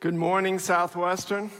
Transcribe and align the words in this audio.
Good 0.00 0.14
morning, 0.14 0.60
Southwestern. 0.60 1.50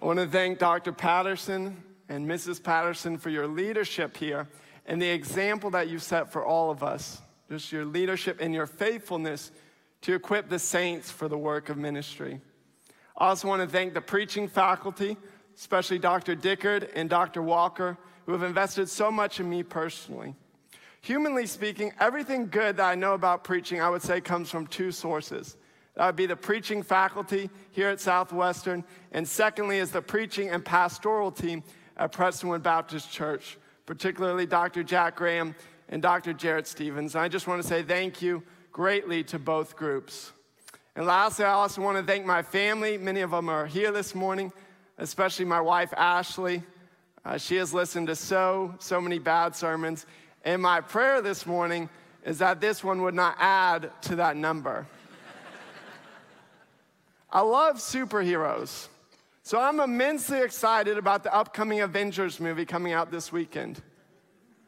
I 0.00 0.06
want 0.06 0.20
to 0.20 0.28
thank 0.28 0.60
Dr. 0.60 0.92
Patterson 0.92 1.82
and 2.08 2.24
Mrs. 2.24 2.62
Patterson 2.62 3.18
for 3.18 3.30
your 3.30 3.48
leadership 3.48 4.16
here 4.16 4.46
and 4.86 5.02
the 5.02 5.08
example 5.08 5.70
that 5.70 5.88
you 5.88 5.98
set 5.98 6.30
for 6.30 6.46
all 6.46 6.70
of 6.70 6.84
us. 6.84 7.20
Just 7.50 7.72
your 7.72 7.84
leadership 7.84 8.38
and 8.40 8.54
your 8.54 8.68
faithfulness 8.68 9.50
to 10.02 10.14
equip 10.14 10.48
the 10.48 10.60
saints 10.60 11.10
for 11.10 11.26
the 11.26 11.36
work 11.36 11.68
of 11.68 11.76
ministry. 11.76 12.40
I 13.18 13.26
also 13.26 13.48
want 13.48 13.60
to 13.62 13.66
thank 13.68 13.92
the 13.92 14.00
preaching 14.00 14.46
faculty, 14.46 15.16
especially 15.56 15.98
Dr. 15.98 16.36
Dickard 16.36 16.90
and 16.94 17.10
Dr. 17.10 17.42
Walker, 17.42 17.98
who 18.24 18.30
have 18.30 18.44
invested 18.44 18.88
so 18.88 19.10
much 19.10 19.40
in 19.40 19.50
me 19.50 19.64
personally. 19.64 20.36
Humanly 21.00 21.46
speaking, 21.46 21.92
everything 21.98 22.46
good 22.46 22.76
that 22.76 22.88
I 22.88 22.94
know 22.94 23.14
about 23.14 23.42
preaching, 23.42 23.80
I 23.80 23.90
would 23.90 24.02
say, 24.02 24.20
comes 24.20 24.48
from 24.48 24.68
two 24.68 24.92
sources. 24.92 25.56
That 25.96 26.06
would 26.06 26.16
be 26.16 26.26
the 26.26 26.36
preaching 26.36 26.82
faculty 26.82 27.50
here 27.70 27.88
at 27.88 28.00
Southwestern, 28.00 28.84
and 29.12 29.26
secondly, 29.26 29.78
is 29.78 29.92
the 29.92 30.02
preaching 30.02 30.50
and 30.50 30.64
pastoral 30.64 31.30
team 31.30 31.62
at 31.96 32.12
Prestonwood 32.12 32.62
Baptist 32.62 33.12
Church, 33.12 33.58
particularly 33.86 34.46
Dr. 34.46 34.82
Jack 34.82 35.16
Graham 35.16 35.54
and 35.88 36.02
Dr. 36.02 36.32
Jarrett 36.32 36.66
Stephens. 36.66 37.14
And 37.14 37.22
I 37.22 37.28
just 37.28 37.46
want 37.46 37.62
to 37.62 37.68
say 37.68 37.82
thank 37.82 38.20
you 38.20 38.42
greatly 38.72 39.22
to 39.24 39.38
both 39.38 39.76
groups. 39.76 40.32
And 40.96 41.06
lastly, 41.06 41.44
I 41.44 41.52
also 41.52 41.80
want 41.80 41.98
to 41.98 42.04
thank 42.04 42.26
my 42.26 42.42
family. 42.42 42.98
Many 42.98 43.20
of 43.20 43.30
them 43.30 43.48
are 43.48 43.66
here 43.66 43.92
this 43.92 44.14
morning, 44.14 44.52
especially 44.98 45.44
my 45.44 45.60
wife, 45.60 45.92
Ashley. 45.96 46.62
Uh, 47.24 47.38
she 47.38 47.56
has 47.56 47.72
listened 47.72 48.08
to 48.08 48.16
so, 48.16 48.74
so 48.80 49.00
many 49.00 49.18
bad 49.18 49.54
sermons. 49.54 50.06
And 50.44 50.60
my 50.60 50.80
prayer 50.80 51.22
this 51.22 51.46
morning 51.46 51.88
is 52.24 52.38
that 52.38 52.60
this 52.60 52.82
one 52.82 53.02
would 53.02 53.14
not 53.14 53.36
add 53.38 53.90
to 54.02 54.16
that 54.16 54.36
number. 54.36 54.86
I 57.34 57.42
love 57.42 57.76
superheroes. 57.76 58.88
So 59.42 59.60
I'm 59.60 59.80
immensely 59.80 60.40
excited 60.40 60.96
about 60.96 61.22
the 61.22 61.34
upcoming 61.34 61.82
Avengers 61.82 62.40
movie 62.40 62.64
coming 62.64 62.94
out 62.94 63.10
this 63.10 63.30
weekend. 63.30 63.82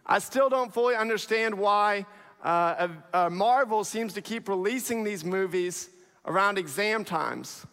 I 0.05 0.19
still 0.19 0.50
don't 0.50 0.70
fully 0.75 0.94
understand 0.94 1.55
why 1.55 2.05
uh, 2.44 2.89
uh, 3.14 3.31
Marvel 3.31 3.84
seems 3.84 4.12
to 4.12 4.20
keep 4.20 4.50
releasing 4.50 5.03
these 5.03 5.25
movies 5.25 5.89
around 6.27 6.59
exam 6.59 7.05
times. 7.06 7.64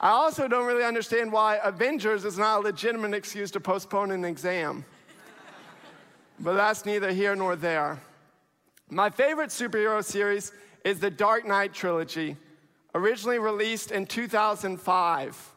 I 0.00 0.08
also 0.08 0.48
don't 0.48 0.66
really 0.66 0.84
understand 0.84 1.30
why 1.30 1.60
Avengers 1.62 2.24
is 2.24 2.38
not 2.38 2.60
a 2.60 2.62
legitimate 2.62 3.12
excuse 3.12 3.50
to 3.50 3.60
postpone 3.60 4.12
an 4.12 4.24
exam 4.24 4.86
but 6.38 6.54
that's 6.54 6.84
neither 6.84 7.12
here 7.12 7.34
nor 7.34 7.56
there. 7.56 7.98
My 8.88 9.10
favorite 9.10 9.50
superhero 9.50 10.04
series 10.04 10.52
is 10.84 11.00
the 11.00 11.10
Dark 11.10 11.46
Knight 11.46 11.72
trilogy, 11.72 12.36
originally 12.96 13.38
released 13.38 13.90
in 13.90 14.06
2005. 14.06 15.52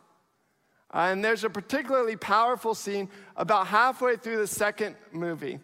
Uh, 0.92 0.98
and 0.98 1.24
there's 1.24 1.44
a 1.44 1.50
particularly 1.50 2.16
powerful 2.16 2.76
scene 2.76 3.10
about 3.38 3.68
halfway 3.68 4.18
through 4.18 4.38
the 4.38 4.48
second 4.48 4.96
movie. 5.12 5.60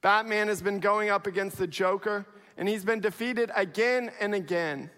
Batman 0.00 0.48
has 0.48 0.62
been 0.62 0.80
going 0.80 1.10
up 1.10 1.26
against 1.26 1.58
the 1.58 1.66
Joker, 1.66 2.24
and 2.56 2.68
he's 2.68 2.84
been 2.84 3.00
defeated 3.00 3.50
again 3.54 4.10
and 4.18 4.34
again. 4.34 4.90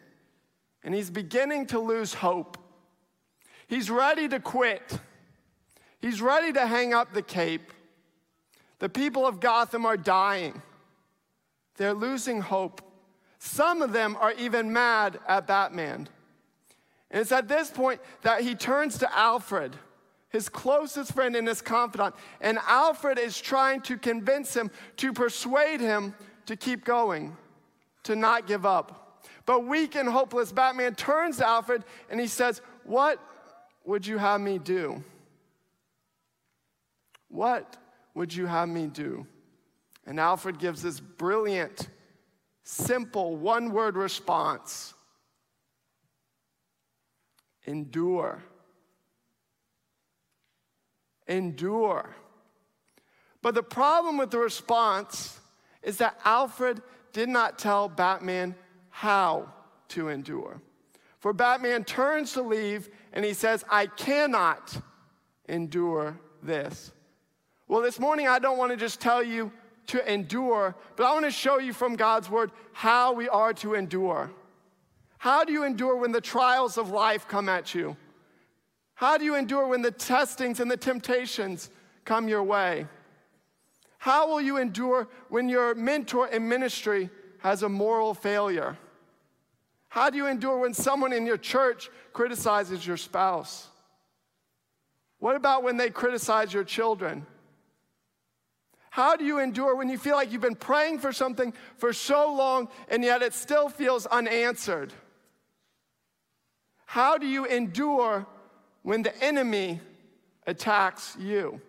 And 0.85 0.95
he's 0.95 1.11
beginning 1.11 1.67
to 1.67 1.81
lose 1.81 2.15
hope. 2.15 2.57
He's 3.67 3.91
ready 3.91 4.29
to 4.29 4.39
quit. 4.39 4.99
He's 6.01 6.23
ready 6.23 6.53
to 6.53 6.67
hang 6.67 6.95
up 6.95 7.13
the 7.13 7.23
cape. 7.23 7.73
The 8.79 8.89
people 8.89 9.27
of 9.27 9.41
Gotham 9.41 9.85
are 9.85 9.97
dying. 9.97 10.63
They're 11.77 11.95
losing 11.95 12.41
hope. 12.41 12.83
Some 13.41 13.81
of 13.81 13.93
them 13.93 14.17
are 14.21 14.33
even 14.35 14.71
mad 14.73 15.19
at 15.27 15.47
Batman. 15.47 16.09
And 17.11 17.21
it's 17.23 17.33
at 17.33 17.49
this 17.49 17.71
point 17.71 18.01
that 18.21 18.43
he 18.43 18.55
turns 18.55 18.99
to 18.99 19.17
Alfred, 19.17 19.75
his 20.29 20.51
closest 20.51 21.15
friend 21.15 21.35
and 21.35 21.49
his 21.49 21.63
confidant. 21.63 22.15
And 22.43 22.59
Alfred 22.69 23.19
is 23.19 23.41
trying 23.41 23.81
to 23.83 23.97
convince 23.97 24.55
him, 24.55 24.71
to 24.99 25.15
persuade 25.15 25.81
him 25.81 26.15
to 26.47 26.55
keep 26.55 26.85
going, 26.85 27.35
to 28.03 28.15
not 28.15 28.47
give 28.47 28.67
up. 28.67 29.25
But 29.47 29.67
weak 29.67 29.97
and 29.97 30.09
hopeless, 30.09 30.53
Batman 30.53 30.95
turns 30.95 31.39
to 31.39 31.49
Alfred 31.49 31.85
and 32.11 32.21
he 32.21 32.27
says, 32.27 32.61
What 32.85 33.19
would 33.87 34.07
you 34.07 34.19
have 34.19 34.43
me 34.43 34.59
do? 34.59 35.03
What 37.29 37.79
would 38.15 38.35
you 38.35 38.45
have 38.45 38.69
me 38.69 38.87
do? 38.87 39.27
And 40.07 40.21
Alfred 40.21 40.59
gives 40.59 40.83
this 40.83 41.01
brilliant, 41.01 41.89
simple, 42.71 43.37
one 43.37 43.73
word 43.73 43.97
response 43.97 44.95
endure. 47.67 48.43
Endure. 51.27 52.15
But 53.43 53.55
the 53.55 53.63
problem 53.63 54.19
with 54.19 54.31
the 54.31 54.39
response 54.39 55.39
is 55.83 55.99
that 55.99 56.19
Alfred 56.25 56.83
did 57.13 57.29
not 57.29 57.59
tell 57.59 57.89
Batman 57.89 58.55
how 58.91 59.53
to 59.89 60.09
endure. 60.09 60.61
For 61.19 61.33
Batman 61.33 61.85
turns 61.85 62.33
to 62.35 62.43
leave 62.43 62.89
and 63.13 63.25
he 63.25 63.35
says, 63.35 63.65
I 63.71 63.87
cannot 63.87 64.81
endure 65.49 66.19
this. 66.43 66.93
Well, 67.69 67.83
this 67.83 67.99
morning 67.99 68.27
I 68.29 68.39
don't 68.39 68.59
want 68.59 68.71
to 68.73 68.77
just 68.77 69.01
tell 69.01 69.23
you 69.23 69.53
to 69.91 70.13
endure, 70.13 70.75
but 70.97 71.05
I 71.05 71.13
want 71.13 71.25
to 71.25 71.31
show 71.31 71.59
you 71.59 71.73
from 71.73 71.97
God's 71.97 72.31
word 72.31 72.51
how 72.73 73.13
we 73.13 73.29
are 73.29 73.53
to 73.55 73.75
endure. 73.75 74.31
How 75.19 75.45
do 75.45 75.53
you 75.53 75.65
endure 75.65 75.97
when 75.97 76.13
the 76.13 76.21
trials 76.21 76.79
of 76.79 76.91
life 76.91 77.29
come 77.29 77.49
at 77.49 77.75
you? 77.75 77.97
How 78.95 79.19
do 79.19 79.25
you 79.25 79.35
endure 79.35 79.67
when 79.67 79.83
the 79.83 79.91
testings 79.91 80.61
and 80.61 80.71
the 80.71 80.77
temptations 80.77 81.71
come 82.05 82.29
your 82.29 82.43
way? 82.43 82.87
How 83.99 84.29
will 84.29 84.41
you 84.41 84.59
endure 84.59 85.09
when 85.29 85.49
your 85.49 85.75
mentor 85.75 86.29
in 86.29 86.49
ministry 86.49 87.11
has 87.39 87.63
a 87.63 87.69
moral 87.69 88.15
failure? 88.15 88.79
How 89.89 90.09
do 90.09 90.17
you 90.17 90.27
endure 90.27 90.59
when 90.59 90.73
someone 90.73 91.13
in 91.13 91.27
your 91.27 91.37
church 91.37 91.91
criticizes 92.13 92.87
your 92.87 92.97
spouse? 92.97 93.67
What 95.19 95.37
about 95.37 95.65
when 95.65 95.77
they 95.77 95.91
criticize 95.91 96.55
your 96.55 96.65
children? 96.65 97.27
How 98.91 99.17
do 99.17 99.25
you 99.25 99.39
endure 99.39 99.77
when 99.77 99.89
you 99.89 99.97
feel 99.97 100.17
like 100.17 100.33
you've 100.33 100.41
been 100.41 100.57
praying 100.57 100.99
for 100.99 101.13
something 101.13 101.55
for 101.77 101.93
so 101.93 102.35
long 102.35 102.69
and 102.89 103.05
yet 103.05 103.23
it 103.23 103.35
still 103.35 103.69
feels 103.69 104.05
unanswered? 104.07 104.93
How 106.87 107.17
do 107.17 107.27
you 107.27 107.45
endure 107.45 108.27
when 108.83 109.03
the 109.03 109.17
enemy 109.23 109.81
attacks 110.45 111.17
you? 111.21 111.61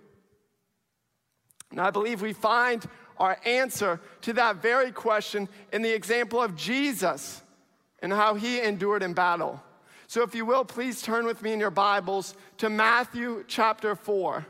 And 1.69 1.79
I 1.79 1.91
believe 1.91 2.23
we 2.23 2.33
find 2.33 2.83
our 3.17 3.37
answer 3.45 4.01
to 4.21 4.33
that 4.33 4.57
very 4.57 4.91
question 4.91 5.47
in 5.71 5.83
the 5.83 5.93
example 5.93 6.41
of 6.41 6.55
Jesus 6.55 7.43
and 8.01 8.11
how 8.11 8.33
he 8.33 8.59
endured 8.59 9.03
in 9.03 9.13
battle. 9.13 9.61
So, 10.07 10.23
if 10.23 10.33
you 10.33 10.43
will, 10.43 10.65
please 10.65 11.03
turn 11.03 11.25
with 11.25 11.41
me 11.43 11.53
in 11.53 11.59
your 11.59 11.69
Bibles 11.69 12.33
to 12.57 12.69
Matthew 12.69 13.45
chapter 13.47 13.95
4. 13.95 14.45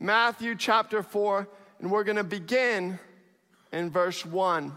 Matthew 0.00 0.54
chapter 0.54 1.02
4, 1.02 1.48
and 1.80 1.90
we're 1.90 2.04
going 2.04 2.16
to 2.16 2.24
begin 2.24 3.00
in 3.72 3.90
verse 3.90 4.24
1. 4.24 4.76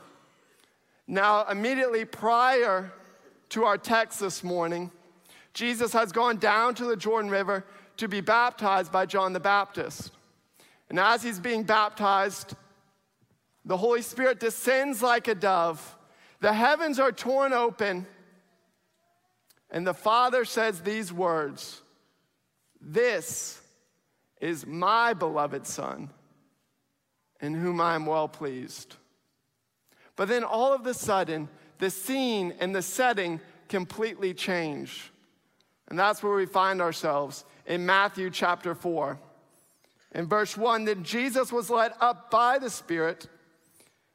Now, 1.06 1.46
immediately 1.46 2.06
prior 2.06 2.92
to 3.50 3.66
our 3.66 3.78
text 3.78 4.20
this 4.20 4.44
morning, 4.44 4.90
Jesus 5.54 5.94
has 5.94 6.12
gone 6.12 6.38
down 6.38 6.74
to 6.76 6.86
the 6.86 6.96
Jordan 6.96 7.30
River 7.30 7.66
to 7.98 8.08
be 8.08 8.20
baptized 8.20 8.92
by 8.92 9.06
John 9.06 9.34
the 9.34 9.40
Baptist. 9.40 10.12
And 10.90 11.00
as 11.00 11.22
he's 11.22 11.40
being 11.40 11.64
baptized, 11.64 12.56
the 13.64 13.78
Holy 13.78 14.02
Spirit 14.02 14.40
descends 14.40 15.04
like 15.04 15.28
a 15.28 15.36
dove. 15.36 15.98
The 16.40 16.54
heavens 16.54 17.00
are 17.00 17.12
torn 17.12 17.54
open, 17.54 18.08
and 19.70 19.86
the 19.86 19.94
Father 19.94 20.46
says 20.46 20.82
these 20.82 21.14
words 21.14 21.80
This 22.82 23.61
is 24.42 24.66
my 24.66 25.14
beloved 25.14 25.66
Son, 25.66 26.10
in 27.40 27.54
whom 27.54 27.80
I 27.80 27.96
am 27.96 28.06
well 28.06 28.28
pleased. 28.28 28.96
But 30.16 30.28
then 30.28 30.44
all 30.44 30.74
of 30.74 30.86
a 30.86 30.94
sudden, 30.94 31.48
the 31.78 31.90
scene 31.90 32.54
and 32.60 32.76
the 32.76 32.82
setting 32.82 33.40
completely 33.70 34.34
change. 34.34 35.12
And 35.88 35.98
that's 35.98 36.22
where 36.22 36.36
we 36.36 36.46
find 36.46 36.82
ourselves 36.82 37.46
in 37.66 37.86
Matthew 37.86 38.30
chapter 38.30 38.76
4. 38.76 39.18
In 40.14 40.28
verse 40.28 40.58
1, 40.58 40.86
then 40.86 41.04
Jesus 41.04 41.52
was 41.52 41.70
led 41.70 41.94
up 42.02 42.30
by 42.30 42.60
the 42.60 42.70
Spirit 42.70 43.28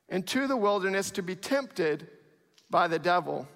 into 0.08 0.46
the 0.46 0.56
wilderness 0.56 1.10
to 1.12 1.22
be 1.22 1.34
tempted 1.34 2.08
by 2.68 2.86
the 2.88 2.98
devil. 2.98 3.48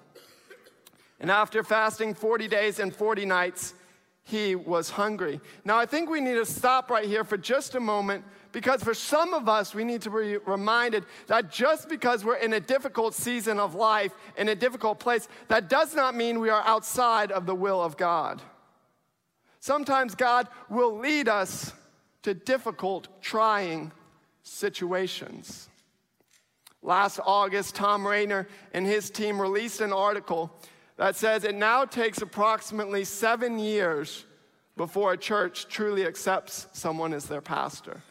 And 1.19 1.29
after 1.29 1.63
fasting 1.63 2.15
40 2.15 2.47
days 2.47 2.79
and 2.79 2.93
40 2.93 3.25
nights, 3.25 3.75
he 4.23 4.55
was 4.55 4.91
hungry. 4.91 5.41
Now, 5.65 5.77
I 5.77 5.85
think 5.85 6.09
we 6.09 6.21
need 6.21 6.35
to 6.35 6.45
stop 6.45 6.89
right 6.89 7.05
here 7.05 7.23
for 7.23 7.37
just 7.37 7.75
a 7.75 7.79
moment 7.79 8.23
because 8.51 8.83
for 8.83 8.93
some 8.93 9.33
of 9.33 9.47
us, 9.49 9.73
we 9.73 9.83
need 9.83 10.01
to 10.03 10.09
be 10.09 10.37
reminded 10.37 11.05
that 11.27 11.51
just 11.51 11.89
because 11.89 12.23
we're 12.23 12.35
in 12.35 12.53
a 12.53 12.59
difficult 12.59 13.13
season 13.13 13.59
of 13.59 13.75
life, 13.75 14.13
in 14.37 14.49
a 14.49 14.55
difficult 14.55 14.99
place, 14.99 15.27
that 15.47 15.69
does 15.69 15.95
not 15.95 16.15
mean 16.15 16.39
we 16.39 16.49
are 16.49 16.63
outside 16.65 17.31
of 17.31 17.45
the 17.45 17.55
will 17.55 17.81
of 17.81 17.97
God. 17.97 18.41
Sometimes 19.59 20.15
God 20.15 20.47
will 20.69 20.97
lead 20.97 21.29
us 21.29 21.73
to 22.23 22.33
difficult, 22.33 23.07
trying 23.21 23.91
situations. 24.43 25.69
Last 26.83 27.19
August, 27.23 27.75
Thom 27.75 28.05
Rainer 28.07 28.47
and 28.73 28.85
his 28.85 29.09
team 29.09 29.39
released 29.39 29.81
an 29.81 29.93
article 29.93 30.51
that 31.01 31.15
says 31.15 31.43
it 31.45 31.55
now 31.55 31.83
takes 31.83 32.21
approximately 32.21 33.03
seven 33.03 33.57
years 33.57 34.23
before 34.77 35.13
a 35.13 35.17
church 35.17 35.67
truly 35.67 36.05
accepts 36.05 36.67
someone 36.73 37.11
as 37.11 37.25
their 37.25 37.41
pastor. 37.41 38.01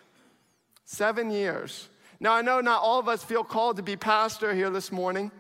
Seven 0.87 1.31
years. 1.31 1.89
Now, 2.19 2.33
I 2.33 2.43
know 2.43 2.61
not 2.61 2.83
all 2.83 2.99
of 2.99 3.07
us 3.07 3.23
feel 3.23 3.45
called 3.45 3.77
to 3.77 3.85
be 3.85 3.95
pastor 3.95 4.53
here 4.53 4.71
this 4.71 4.91
morning, 4.91 5.31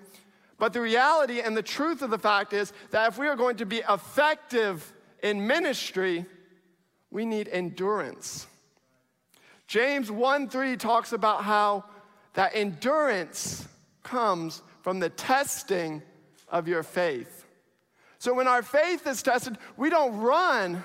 but 0.61 0.73
the 0.73 0.81
reality 0.81 1.41
and 1.41 1.56
the 1.56 1.62
truth 1.62 2.02
of 2.02 2.11
the 2.11 2.20
fact 2.20 2.52
is 2.52 2.73
that 2.93 3.08
if 3.08 3.19
we 3.19 3.26
are 3.26 3.35
going 3.35 3.56
to 3.56 3.67
be 3.67 3.82
effective 3.91 4.93
in 5.20 5.44
ministry, 5.44 6.26
we 7.11 7.26
need 7.26 7.49
endurance. 7.49 8.47
James 9.67 10.08
1 10.08 10.49
3 10.49 10.76
talks 10.76 11.12
about 11.12 11.43
how 11.43 11.82
that 12.35 12.52
endurance 12.55 13.67
comes 14.05 14.62
from 14.82 15.00
the 15.00 15.08
testing 15.08 16.00
of 16.49 16.69
your 16.69 16.85
faith. 16.85 17.39
So 18.20 18.34
when 18.34 18.46
our 18.46 18.62
faith 18.62 19.06
is 19.06 19.22
tested, 19.22 19.56
we 19.78 19.88
don't 19.88 20.19
run, 20.19 20.84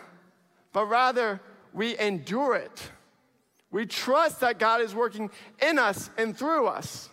but 0.71 0.85
rather 0.85 1.41
we 1.73 1.99
endure 1.99 2.55
it. 2.55 2.89
We 3.71 3.85
trust 3.85 4.39
that 4.39 4.57
God 4.57 4.79
is 4.79 4.95
working 4.95 5.29
in 5.61 5.77
us 5.77 6.09
and 6.17 6.35
through 6.35 6.67
us. 6.67 7.09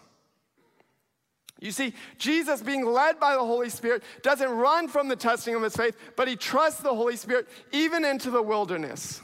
You 1.61 1.73
see, 1.73 1.93
Jesus, 2.19 2.63
being 2.63 2.87
led 2.87 3.19
by 3.19 3.35
the 3.35 3.41
Holy 3.41 3.69
Spirit, 3.69 4.05
doesn't 4.23 4.49
run 4.49 4.87
from 4.87 5.09
the 5.09 5.17
testing 5.17 5.57
of 5.57 5.63
his 5.63 5.75
faith, 5.75 5.97
but 6.17 6.29
he 6.29 6.37
trusts 6.37 6.81
the 6.81 6.95
Holy 6.95 7.17
Spirit 7.17 7.49
even 7.73 8.05
into 8.05 8.31
the 8.31 8.43
wilderness. 8.43 9.21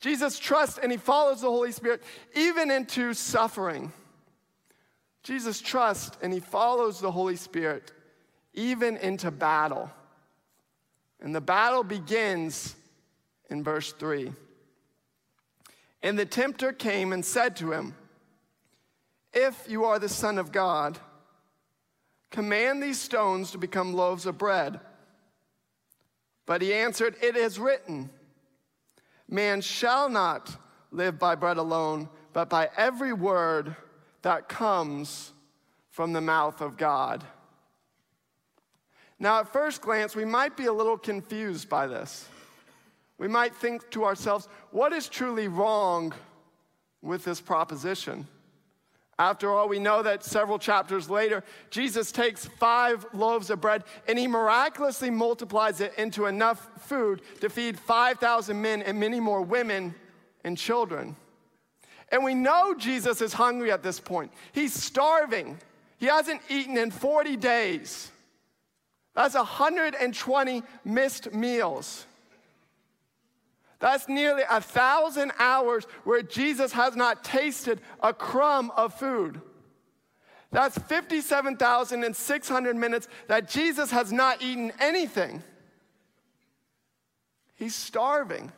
Jesus 0.00 0.36
trusts 0.36 0.80
and 0.82 0.90
he 0.90 0.98
follows 0.98 1.42
the 1.42 1.50
Holy 1.50 1.70
Spirit 1.70 2.02
even 2.34 2.72
into 2.72 3.14
suffering. 3.14 3.92
Jesus 5.22 5.60
trusts 5.60 6.16
and 6.20 6.32
he 6.32 6.40
follows 6.40 7.00
the 7.00 7.12
Holy 7.12 7.36
Spirit 7.36 7.92
even 8.52 8.96
into 8.96 9.30
battle. 9.30 9.92
And 11.20 11.34
the 11.34 11.40
battle 11.40 11.82
begins 11.82 12.76
in 13.50 13.64
verse 13.64 13.92
3. 13.92 14.32
And 16.02 16.18
the 16.18 16.26
tempter 16.26 16.72
came 16.72 17.12
and 17.12 17.24
said 17.24 17.56
to 17.56 17.72
him, 17.72 17.94
If 19.32 19.66
you 19.68 19.84
are 19.84 19.98
the 19.98 20.08
Son 20.08 20.38
of 20.38 20.52
God, 20.52 20.98
command 22.30 22.82
these 22.82 23.00
stones 23.00 23.50
to 23.50 23.58
become 23.58 23.94
loaves 23.94 24.26
of 24.26 24.38
bread. 24.38 24.80
But 26.46 26.62
he 26.62 26.72
answered, 26.72 27.16
It 27.20 27.36
is 27.36 27.58
written, 27.58 28.10
Man 29.28 29.60
shall 29.60 30.08
not 30.08 30.56
live 30.90 31.18
by 31.18 31.34
bread 31.34 31.56
alone, 31.56 32.08
but 32.32 32.48
by 32.48 32.70
every 32.76 33.12
word 33.12 33.76
that 34.22 34.48
comes 34.48 35.32
from 35.90 36.12
the 36.12 36.20
mouth 36.20 36.60
of 36.60 36.76
God. 36.76 37.24
Now, 39.18 39.40
at 39.40 39.52
first 39.52 39.80
glance, 39.82 40.14
we 40.14 40.24
might 40.24 40.56
be 40.56 40.66
a 40.66 40.72
little 40.72 40.96
confused 40.96 41.68
by 41.68 41.86
this. 41.86 42.28
We 43.18 43.26
might 43.26 43.54
think 43.54 43.90
to 43.90 44.04
ourselves, 44.04 44.48
what 44.70 44.92
is 44.92 45.08
truly 45.08 45.48
wrong 45.48 46.14
with 47.02 47.24
this 47.24 47.40
proposition? 47.40 48.28
After 49.18 49.50
all, 49.50 49.68
we 49.68 49.80
know 49.80 50.02
that 50.02 50.22
several 50.22 50.60
chapters 50.60 51.10
later, 51.10 51.42
Jesus 51.70 52.12
takes 52.12 52.46
five 52.46 53.04
loaves 53.12 53.50
of 53.50 53.60
bread 53.60 53.82
and 54.06 54.16
he 54.16 54.28
miraculously 54.28 55.10
multiplies 55.10 55.80
it 55.80 55.92
into 55.98 56.26
enough 56.26 56.68
food 56.82 57.22
to 57.40 57.50
feed 57.50 57.76
5,000 57.76 58.62
men 58.62 58.82
and 58.82 59.00
many 59.00 59.18
more 59.18 59.42
women 59.42 59.92
and 60.44 60.56
children. 60.56 61.16
And 62.12 62.22
we 62.22 62.34
know 62.34 62.74
Jesus 62.78 63.20
is 63.20 63.32
hungry 63.32 63.72
at 63.72 63.82
this 63.82 63.98
point. 63.98 64.30
He's 64.52 64.72
starving. 64.72 65.58
He 65.98 66.06
hasn't 66.06 66.40
eaten 66.48 66.78
in 66.78 66.92
40 66.92 67.36
days. 67.36 68.12
That's 69.18 69.34
120 69.34 70.62
missed 70.84 71.32
meals. 71.32 72.06
That's 73.80 74.08
nearly 74.08 74.44
a 74.48 74.60
thousand 74.60 75.32
hours 75.40 75.88
where 76.04 76.22
Jesus 76.22 76.70
has 76.70 76.94
not 76.94 77.24
tasted 77.24 77.80
a 78.00 78.14
crumb 78.14 78.70
of 78.76 78.94
food. 78.94 79.40
That's 80.52 80.78
57,600 80.78 82.76
minutes 82.76 83.08
that 83.26 83.48
Jesus 83.48 83.90
has 83.90 84.12
not 84.12 84.40
eaten 84.40 84.72
anything. 84.78 85.42
He's 87.56 87.74
starving. 87.74 88.52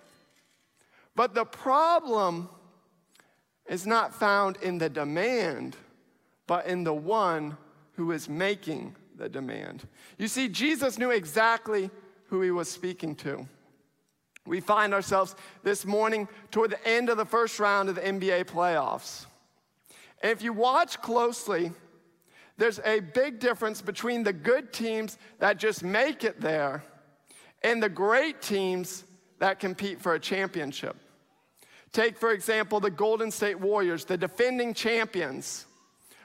But 1.16 1.32
the 1.34 1.46
problem 1.46 2.50
is 3.66 3.86
not 3.86 4.14
found 4.14 4.58
in 4.58 4.76
the 4.76 4.90
demand, 4.90 5.78
but 6.46 6.66
in 6.66 6.84
the 6.84 6.92
one 6.92 7.56
who 7.94 8.12
is 8.12 8.28
making 8.28 8.94
the 9.20 9.28
demand. 9.28 9.86
You 10.18 10.26
see, 10.26 10.48
Jesus 10.48 10.98
knew 10.98 11.10
exactly 11.10 11.90
who 12.26 12.40
he 12.40 12.50
was 12.50 12.68
speaking 12.68 13.14
to. 13.16 13.46
We 14.46 14.60
find 14.60 14.94
ourselves 14.94 15.36
this 15.62 15.84
morning 15.84 16.26
toward 16.50 16.70
the 16.70 16.88
end 16.88 17.10
of 17.10 17.18
the 17.18 17.26
first 17.26 17.60
round 17.60 17.88
of 17.88 17.94
the 17.94 18.00
NBA 18.00 18.46
playoffs. 18.46 19.26
And 20.22 20.32
if 20.32 20.42
you 20.42 20.52
watch 20.52 21.00
closely, 21.00 21.70
there's 22.56 22.80
a 22.80 23.00
big 23.00 23.38
difference 23.38 23.82
between 23.82 24.22
the 24.22 24.32
good 24.32 24.72
teams 24.72 25.18
that 25.38 25.58
just 25.58 25.84
make 25.84 26.24
it 26.24 26.40
there 26.40 26.82
and 27.62 27.82
the 27.82 27.88
great 27.88 28.40
teams 28.40 29.04
that 29.38 29.60
compete 29.60 30.00
for 30.00 30.14
a 30.14 30.20
championship. 30.20 30.96
Take, 31.92 32.18
for 32.18 32.32
example, 32.32 32.80
the 32.80 32.90
Golden 32.90 33.30
State 33.30 33.60
Warriors, 33.60 34.04
the 34.04 34.16
defending 34.16 34.72
champions. 34.72 35.66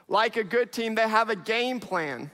Like 0.07 0.38
a 0.38 0.44
good 0.44 0.71
team, 0.71 0.95
they 0.95 1.09
have 1.09 1.30
a 1.30 1.36
game 1.36 1.80
plan. 1.80 2.30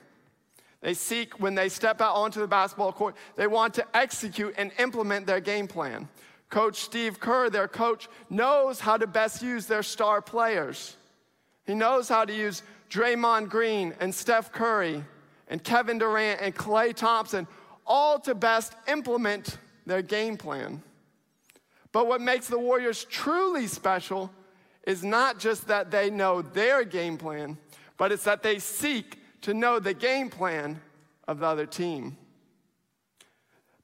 They 0.81 0.95
seek, 0.95 1.39
when 1.39 1.53
they 1.55 1.69
step 1.69 2.01
out 2.01 2.15
onto 2.15 2.39
the 2.39 2.47
basketball 2.47 2.91
court, 2.91 3.15
they 3.35 3.47
want 3.47 3.75
to 3.75 3.85
execute 3.95 4.55
and 4.57 4.71
implement 4.79 5.27
their 5.27 5.39
game 5.39 5.67
plan. 5.67 6.09
Coach 6.49 6.81
Steve 6.81 7.19
Kerr, 7.19 7.49
their 7.49 7.67
coach, 7.67 8.09
knows 8.29 8.79
how 8.79 8.97
to 8.97 9.07
best 9.07 9.41
use 9.41 9.67
their 9.67 9.83
star 9.83 10.21
players. 10.21 10.97
He 11.65 11.75
knows 11.75 12.09
how 12.09 12.25
to 12.25 12.33
use 12.33 12.63
Draymond 12.89 13.49
Green 13.49 13.93
and 13.99 14.13
Steph 14.13 14.51
Curry 14.51 15.03
and 15.47 15.63
Kevin 15.63 15.97
Durant 15.97 16.41
and 16.41 16.55
Klay 16.55 16.93
Thompson, 16.93 17.47
all 17.85 18.19
to 18.19 18.33
best 18.33 18.73
implement 18.87 19.57
their 19.85 20.01
game 20.01 20.35
plan. 20.35 20.81
But 21.91 22.07
what 22.07 22.21
makes 22.21 22.47
the 22.47 22.57
Warriors 22.57 23.05
truly 23.05 23.67
special 23.67 24.31
is 24.87 25.03
not 25.03 25.39
just 25.39 25.67
that 25.67 25.91
they 25.91 26.09
know 26.09 26.41
their 26.41 26.83
game 26.83 27.17
plan, 27.17 27.57
but 27.97 28.11
it's 28.11 28.23
that 28.23 28.43
they 28.43 28.59
seek 28.59 29.20
to 29.41 29.53
know 29.53 29.79
the 29.79 29.93
game 29.93 30.29
plan 30.29 30.81
of 31.27 31.39
the 31.39 31.45
other 31.45 31.65
team. 31.65 32.17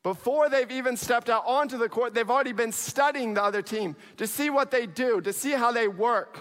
Before 0.03 0.47
they've 0.47 0.71
even 0.71 0.95
stepped 0.95 1.29
out 1.29 1.43
onto 1.45 1.77
the 1.77 1.89
court, 1.89 2.13
they've 2.13 2.29
already 2.29 2.53
been 2.53 2.71
studying 2.71 3.33
the 3.33 3.43
other 3.43 3.61
team 3.61 3.95
to 4.17 4.25
see 4.25 4.49
what 4.49 4.71
they 4.71 4.85
do, 4.85 5.19
to 5.21 5.33
see 5.33 5.51
how 5.51 5.71
they 5.71 5.87
work. 5.87 6.39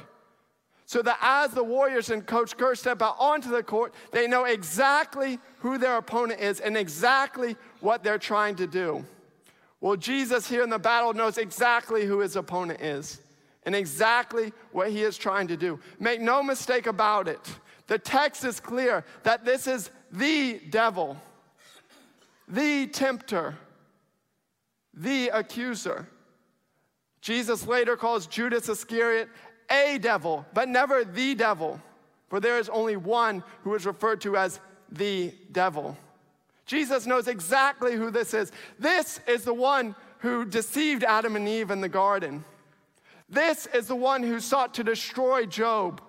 So 0.85 1.03
that 1.03 1.19
as 1.21 1.51
the 1.51 1.65
Warriors 1.65 2.11
and 2.11 2.25
Coach 2.25 2.57
Kerr 2.57 2.77
step 2.77 3.03
out 3.03 3.17
onto 3.19 3.51
the 3.51 3.65
court, 3.65 3.93
they 4.13 4.29
know 4.29 4.45
exactly 4.45 5.41
who 5.59 5.79
their 5.79 5.97
opponent 5.97 6.41
is 6.41 6.61
and 6.61 6.77
exactly 6.77 7.57
what 7.81 8.05
they're 8.05 8.19
trying 8.19 8.55
to 8.57 8.69
do. 8.69 9.05
Well, 9.81 9.97
Jesus 9.97 10.49
here 10.49 10.63
in 10.63 10.71
the 10.71 10.79
battle 10.79 11.13
knows 11.13 11.39
exactly 11.39 12.05
who 12.05 12.21
his 12.21 12.37
opponent 12.37 12.81
is 12.81 13.21
and 13.65 13.75
exactly 13.75 14.53
what 14.71 14.91
he 14.91 15.03
is 15.03 15.19
trying 15.19 15.49
to 15.49 15.57
do. 15.57 15.81
Make 15.99 16.21
no 16.21 16.41
mistake 16.41 16.87
about 16.87 17.27
it. 17.27 17.41
The 17.87 17.99
text 17.99 18.45
is 18.45 18.61
clear 18.61 19.05
that 19.23 19.45
this 19.45 19.67
is 19.67 19.91
the 20.11 20.61
devil, 20.71 21.17
the 22.49 22.87
tempter, 22.89 23.57
the 24.95 25.29
accuser. 25.29 26.09
Jesus 27.21 27.67
later 27.67 27.97
calls 27.97 28.27
Judas 28.27 28.69
Iscariot 28.69 29.29
a 29.71 29.99
devil, 29.99 30.47
but 30.55 30.69
never 30.69 31.05
the 31.05 31.35
devil, 31.35 31.81
for 32.29 32.41
there 32.41 32.59
is 32.59 32.69
only 32.69 32.97
one 32.97 33.43
who 33.63 33.75
is 33.75 33.87
referred 33.87 34.21
to 34.23 34.37
as 34.37 34.61
the 34.91 35.35
devil. 35.53 35.97
Jesus 36.67 37.07
knows 37.07 37.29
exactly 37.29 37.95
who 37.95 38.11
this 38.11 38.35
is. 38.35 38.53
This 38.79 39.21
is 39.27 39.45
the 39.45 39.55
one 39.55 39.95
who 40.19 40.45
deceived 40.45 41.05
Adam 41.05 41.37
and 41.37 41.49
Eve 41.49 41.71
in 41.71 41.81
the 41.81 41.89
garden. 41.89 42.45
This 43.29 43.67
is 43.67 43.87
the 43.87 43.97
one 43.97 44.23
who 44.23 44.41
sought 44.41 44.75
to 44.75 44.85
destroy 44.85 45.47
Job. 45.47 46.01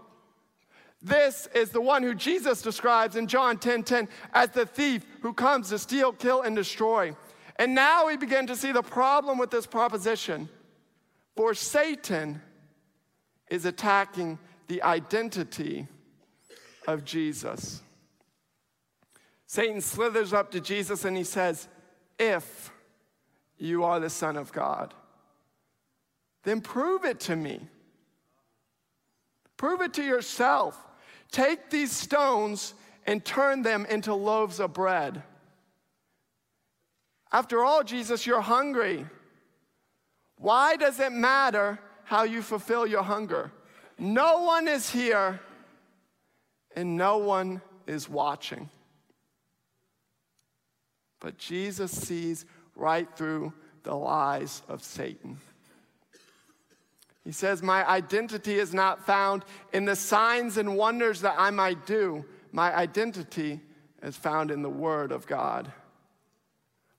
This 1.02 1.48
is 1.54 1.70
the 1.70 1.82
one 1.82 2.02
who 2.02 2.16
Jesus 2.16 2.62
describes 2.62 3.16
in 3.16 3.28
John 3.28 3.58
10 3.58 3.84
10 3.84 4.08
as 4.34 4.50
the 4.50 4.66
thief 4.66 5.06
who 5.22 5.34
comes 5.34 5.70
to 5.70 5.80
steal, 5.80 6.12
kill, 6.12 6.42
and 6.42 6.56
destroy. 6.56 7.16
And 7.58 7.76
now 7.76 8.08
we 8.08 8.18
begin 8.18 8.48
to 8.48 8.56
see 8.56 8.72
the 8.72 8.82
problem 8.82 9.38
with 9.38 9.52
this 9.52 9.68
proposition. 9.68 10.50
For 11.36 11.54
Satan 11.54 12.42
is 13.50 13.66
attacking 13.66 14.40
the 14.68 14.82
identity 14.84 15.88
of 16.88 17.06
Jesus. 17.06 17.82
Satan 19.46 19.82
slithers 19.82 20.34
up 20.34 20.52
to 20.52 20.60
Jesus 20.60 21.06
and 21.06 21.16
he 21.16 21.24
says, 21.24 21.68
If 22.20 22.72
you 23.58 23.84
are 23.84 24.00
the 24.00 24.10
Son 24.10 24.36
of 24.36 24.52
God, 24.52 24.94
then 26.44 26.62
prove 26.62 27.06
it 27.06 27.20
to 27.22 27.36
me. 27.36 27.62
Prove 29.58 29.82
it 29.82 29.94
to 29.94 30.04
yourself. 30.04 30.87
Take 31.32 31.70
these 31.70 31.92
stones 31.92 32.74
and 33.06 33.24
turn 33.24 33.62
them 33.62 33.86
into 33.86 34.14
loaves 34.14 34.60
of 34.60 34.74
bread. 34.74 35.24
After 37.32 37.64
all, 37.64 37.84
Jesus, 37.84 38.26
you're 38.26 38.42
hungry. 38.42 39.06
Why 40.38 40.76
does 40.76 41.00
it 41.00 41.12
matter 41.12 41.80
how 42.04 42.24
you 42.24 42.42
fulfill 42.42 42.86
your 42.86 43.04
hunger? 43.04 43.52
No 43.98 44.44
one 44.44 44.68
is 44.68 44.90
here 44.90 45.40
and 46.76 46.96
no 46.96 47.18
one 47.18 47.62
is 47.88 48.08
watching. 48.08 48.70
But 51.20 51.38
Jesus 51.38 51.92
sees 51.92 52.46
right 52.76 53.08
through 53.18 53.54
the 53.84 53.96
lies 53.96 54.62
of 54.68 54.84
Satan. 54.84 55.40
He 57.28 57.34
says, 57.34 57.62
My 57.62 57.86
identity 57.86 58.58
is 58.58 58.74
not 58.74 59.06
found 59.06 59.44
in 59.74 59.84
the 59.84 59.98
signs 59.98 60.56
and 60.56 60.78
wonders 60.78 61.20
that 61.20 61.36
I 61.38 61.50
might 61.50 61.86
do. 61.86 62.24
My 62.54 62.74
identity 62.74 63.60
is 64.02 64.16
found 64.16 64.50
in 64.50 64.62
the 64.62 64.70
Word 64.70 65.12
of 65.12 65.28
God. 65.28 65.70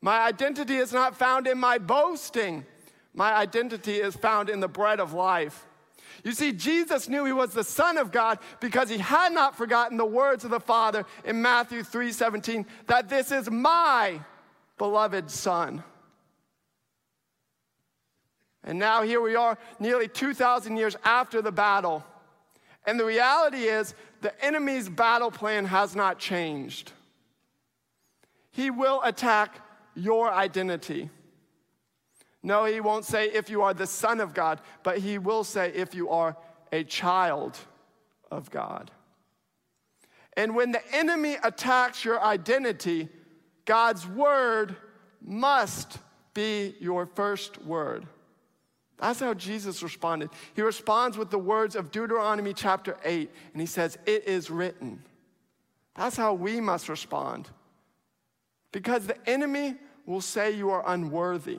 My 0.03 0.21
identity 0.27 0.77
is 0.77 0.93
not 0.93 1.17
found 1.17 1.47
in 1.47 1.57
my 1.57 1.79
boasting. 1.79 2.67
My 3.15 3.33
identity 3.33 3.95
is 3.95 4.17
found 4.17 4.51
in 4.51 4.61
the 4.61 4.69
bread 4.69 5.01
of 5.01 5.15
life. 5.15 5.67
You 6.23 6.33
see, 6.33 6.53
Jesus 6.53 7.09
knew 7.09 7.25
he 7.25 7.33
was 7.33 7.55
the 7.55 7.65
Son 7.65 7.97
of 7.97 8.13
God 8.13 8.39
because 8.61 8.91
he 8.91 8.99
had 8.99 9.33
not 9.33 9.57
forgotten 9.57 9.97
the 9.97 10.05
words 10.05 10.45
of 10.45 10.51
the 10.51 10.61
Father 10.61 11.07
in 11.25 11.41
Matthew 11.41 11.83
3 11.83 12.13
17, 12.13 12.67
that 12.87 13.09
this 13.09 13.33
is 13.33 13.51
my 13.51 14.21
beloved 14.77 15.31
Son. 15.31 15.83
And 18.69 18.79
now 18.79 19.03
here 19.03 19.23
we 19.23 19.35
are, 19.35 19.57
nearly 19.81 20.09
2,000 20.09 20.77
years 20.77 20.95
after 21.03 21.41
the 21.41 21.51
battle. 21.51 22.05
And 22.87 23.01
the 23.01 23.05
reality 23.07 23.63
is, 23.63 23.95
the 24.21 24.45
enemy's 24.45 24.91
battle 24.91 25.31
plan 25.31 25.65
has 25.65 25.97
not 25.97 26.19
changed. 26.19 26.93
He 28.51 28.71
will 28.71 29.01
attack 29.03 29.59
your 29.95 30.31
identity. 30.31 31.09
No, 32.43 32.67
he 32.67 32.81
won't 32.81 33.07
say 33.07 33.31
if 33.31 33.49
you 33.49 33.63
are 33.63 33.73
the 33.73 33.87
Son 33.87 34.21
of 34.21 34.35
God, 34.35 34.61
but 34.83 34.99
he 34.99 35.17
will 35.17 35.45
say 35.45 35.73
if 35.75 35.95
you 35.95 36.11
are 36.11 36.37
a 36.71 36.85
child 36.85 37.57
of 38.31 38.51
God. 38.51 38.91
And 40.37 40.55
when 40.55 40.73
the 40.73 40.83
enemy 40.95 41.39
attacks 41.43 42.05
your 42.05 42.23
identity, 42.23 43.09
God's 43.65 44.07
word 44.07 44.77
must 45.23 46.01
be 46.35 46.75
your 46.81 47.07
first 47.07 47.63
word. 47.63 48.07
That's 48.99 49.21
how 49.21 49.35
Jesus 49.35 49.83
responded. 49.83 50.31
He 50.55 50.63
responds 50.63 51.17
with 51.17 51.31
the 51.31 51.39
words 51.39 51.77
of 51.77 51.91
Deuteronomy 51.91 52.53
chapter 52.53 52.97
8, 53.05 53.31
and 53.53 53.61
he 53.61 53.67
says, 53.67 53.97
It 54.07 54.27
is 54.27 54.51
written. 54.51 55.03
That's 55.95 56.17
how 56.17 56.35
we 56.35 56.61
must 56.61 56.89
respond. 56.89 57.49
Because 58.73 59.07
the 59.07 59.29
enemy 59.29 59.77
will 60.05 60.21
say 60.21 60.51
you 60.53 60.71
are 60.71 60.83
unworthy. 60.87 61.59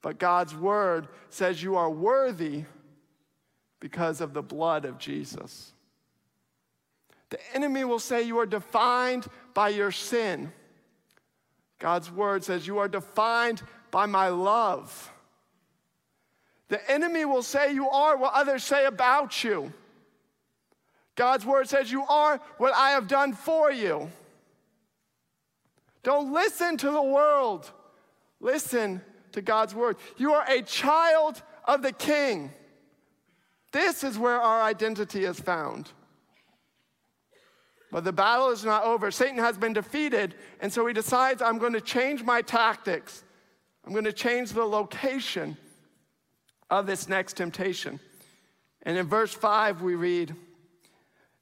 But 0.00 0.18
God's 0.18 0.54
word 0.54 1.08
says 1.30 1.62
you 1.62 1.76
are 1.76 1.90
worthy 1.90 2.64
because 3.78 4.20
of 4.20 4.32
the 4.32 4.42
blood 4.42 4.84
of 4.84 4.98
Jesus. 4.98 5.72
The 7.30 7.38
enemy 7.54 7.84
will 7.84 7.98
say 7.98 8.22
you 8.22 8.38
are 8.38 8.46
defined 8.46 9.26
by 9.54 9.70
your 9.70 9.92
sin. 9.92 10.52
God's 11.78 12.10
word 12.10 12.44
says 12.44 12.66
you 12.66 12.78
are 12.78 12.88
defined 12.88 13.62
by 13.90 14.06
my 14.06 14.28
love. 14.28 15.12
The 16.72 16.90
enemy 16.90 17.26
will 17.26 17.42
say 17.42 17.74
you 17.74 17.90
are 17.90 18.16
what 18.16 18.32
others 18.32 18.64
say 18.64 18.86
about 18.86 19.44
you. 19.44 19.74
God's 21.16 21.44
word 21.44 21.68
says 21.68 21.92
you 21.92 22.02
are 22.04 22.40
what 22.56 22.72
I 22.74 22.92
have 22.92 23.08
done 23.08 23.34
for 23.34 23.70
you. 23.70 24.10
Don't 26.02 26.32
listen 26.32 26.78
to 26.78 26.90
the 26.90 27.02
world. 27.02 27.70
Listen 28.40 29.02
to 29.32 29.42
God's 29.42 29.74
word. 29.74 29.98
You 30.16 30.32
are 30.32 30.48
a 30.48 30.62
child 30.62 31.42
of 31.66 31.82
the 31.82 31.92
king. 31.92 32.50
This 33.72 34.02
is 34.02 34.18
where 34.18 34.40
our 34.40 34.62
identity 34.62 35.26
is 35.26 35.38
found. 35.38 35.90
But 37.90 38.04
the 38.04 38.14
battle 38.14 38.48
is 38.48 38.64
not 38.64 38.84
over. 38.84 39.10
Satan 39.10 39.36
has 39.36 39.58
been 39.58 39.74
defeated, 39.74 40.36
and 40.58 40.72
so 40.72 40.86
he 40.86 40.94
decides, 40.94 41.42
I'm 41.42 41.58
going 41.58 41.74
to 41.74 41.82
change 41.82 42.22
my 42.22 42.40
tactics. 42.40 43.24
I'm 43.84 43.92
going 43.92 44.06
to 44.06 44.12
change 44.14 44.52
the 44.52 44.64
location 44.64 45.58
of 46.70 46.86
this 46.86 47.08
next 47.08 47.36
temptation. 47.36 48.00
And 48.82 48.96
in 48.96 49.06
verse 49.06 49.32
5, 49.32 49.82
we 49.82 49.94
read 49.94 50.34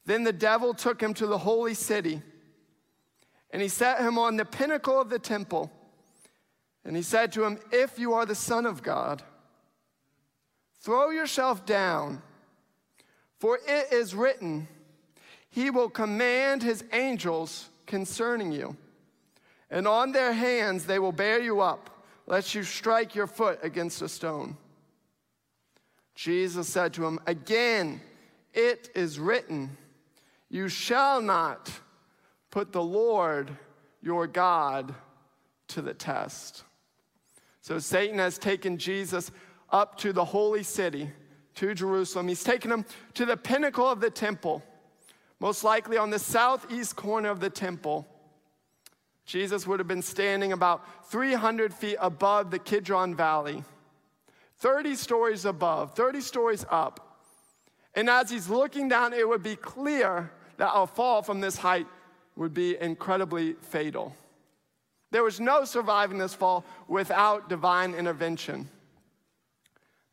Then 0.06 0.24
the 0.24 0.32
devil 0.32 0.74
took 0.74 1.00
him 1.00 1.14
to 1.14 1.26
the 1.26 1.38
holy 1.38 1.74
city, 1.74 2.22
and 3.50 3.62
he 3.62 3.68
set 3.68 4.00
him 4.00 4.18
on 4.18 4.36
the 4.36 4.44
pinnacle 4.44 5.00
of 5.00 5.10
the 5.10 5.18
temple. 5.18 5.70
And 6.84 6.96
he 6.96 7.02
said 7.02 7.32
to 7.32 7.44
him, 7.44 7.58
If 7.72 7.98
you 7.98 8.14
are 8.14 8.26
the 8.26 8.34
Son 8.34 8.66
of 8.66 8.82
God, 8.82 9.22
throw 10.80 11.10
yourself 11.10 11.66
down, 11.66 12.22
for 13.38 13.58
it 13.66 13.92
is 13.92 14.14
written, 14.14 14.68
He 15.48 15.70
will 15.70 15.88
command 15.88 16.62
His 16.62 16.84
angels 16.92 17.68
concerning 17.86 18.52
you, 18.52 18.76
and 19.70 19.86
on 19.86 20.12
their 20.12 20.32
hands 20.32 20.84
they 20.84 20.98
will 20.98 21.12
bear 21.12 21.40
you 21.40 21.60
up, 21.60 22.04
lest 22.26 22.54
you 22.54 22.62
strike 22.62 23.14
your 23.14 23.26
foot 23.26 23.58
against 23.62 24.02
a 24.02 24.08
stone. 24.08 24.56
Jesus 26.20 26.68
said 26.68 26.92
to 26.94 27.06
him, 27.06 27.18
Again, 27.26 28.02
it 28.52 28.90
is 28.94 29.18
written, 29.18 29.78
You 30.50 30.68
shall 30.68 31.22
not 31.22 31.72
put 32.50 32.72
the 32.72 32.82
Lord 32.82 33.56
your 34.02 34.26
God 34.26 34.94
to 35.68 35.80
the 35.80 35.94
test. 35.94 36.64
So 37.62 37.78
Satan 37.78 38.18
has 38.18 38.36
taken 38.36 38.76
Jesus 38.76 39.30
up 39.70 39.96
to 40.00 40.12
the 40.12 40.26
holy 40.26 40.62
city, 40.62 41.10
to 41.54 41.72
Jerusalem. 41.72 42.28
He's 42.28 42.44
taken 42.44 42.70
him 42.70 42.84
to 43.14 43.24
the 43.24 43.38
pinnacle 43.38 43.88
of 43.88 44.00
the 44.00 44.10
temple, 44.10 44.62
most 45.38 45.64
likely 45.64 45.96
on 45.96 46.10
the 46.10 46.18
southeast 46.18 46.96
corner 46.96 47.30
of 47.30 47.40
the 47.40 47.48
temple. 47.48 48.06
Jesus 49.24 49.66
would 49.66 49.80
have 49.80 49.88
been 49.88 50.02
standing 50.02 50.52
about 50.52 51.10
300 51.10 51.72
feet 51.72 51.96
above 51.98 52.50
the 52.50 52.58
Kidron 52.58 53.14
Valley. 53.14 53.64
30 54.60 54.94
stories 54.94 55.44
above, 55.44 55.94
30 55.94 56.20
stories 56.20 56.64
up. 56.70 57.18
And 57.94 58.08
as 58.08 58.30
he's 58.30 58.48
looking 58.48 58.88
down, 58.88 59.12
it 59.12 59.28
would 59.28 59.42
be 59.42 59.56
clear 59.56 60.30
that 60.58 60.70
a 60.72 60.86
fall 60.86 61.22
from 61.22 61.40
this 61.40 61.56
height 61.56 61.86
would 62.36 62.54
be 62.54 62.76
incredibly 62.78 63.54
fatal. 63.54 64.14
There 65.10 65.24
was 65.24 65.40
no 65.40 65.64
surviving 65.64 66.18
this 66.18 66.34
fall 66.34 66.64
without 66.86 67.48
divine 67.48 67.94
intervention. 67.94 68.68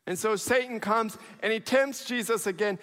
And 0.08 0.18
so 0.18 0.36
Satan 0.36 0.80
comes 0.80 1.18
and 1.44 1.54
he 1.54 1.60
tempts 1.60 2.06
Jesus 2.06 2.48
again. 2.48 2.80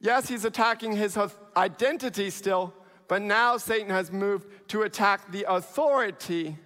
Yes, 0.00 0.28
he's 0.28 0.44
attacking 0.44 0.96
his 0.96 1.16
identity 1.56 2.30
still, 2.30 2.74
but 3.06 3.22
now 3.22 3.58
Satan 3.58 3.90
has 3.90 4.10
moved 4.10 4.48
to 4.68 4.82
attack 4.82 5.30
the 5.30 5.44
authority 5.46 6.56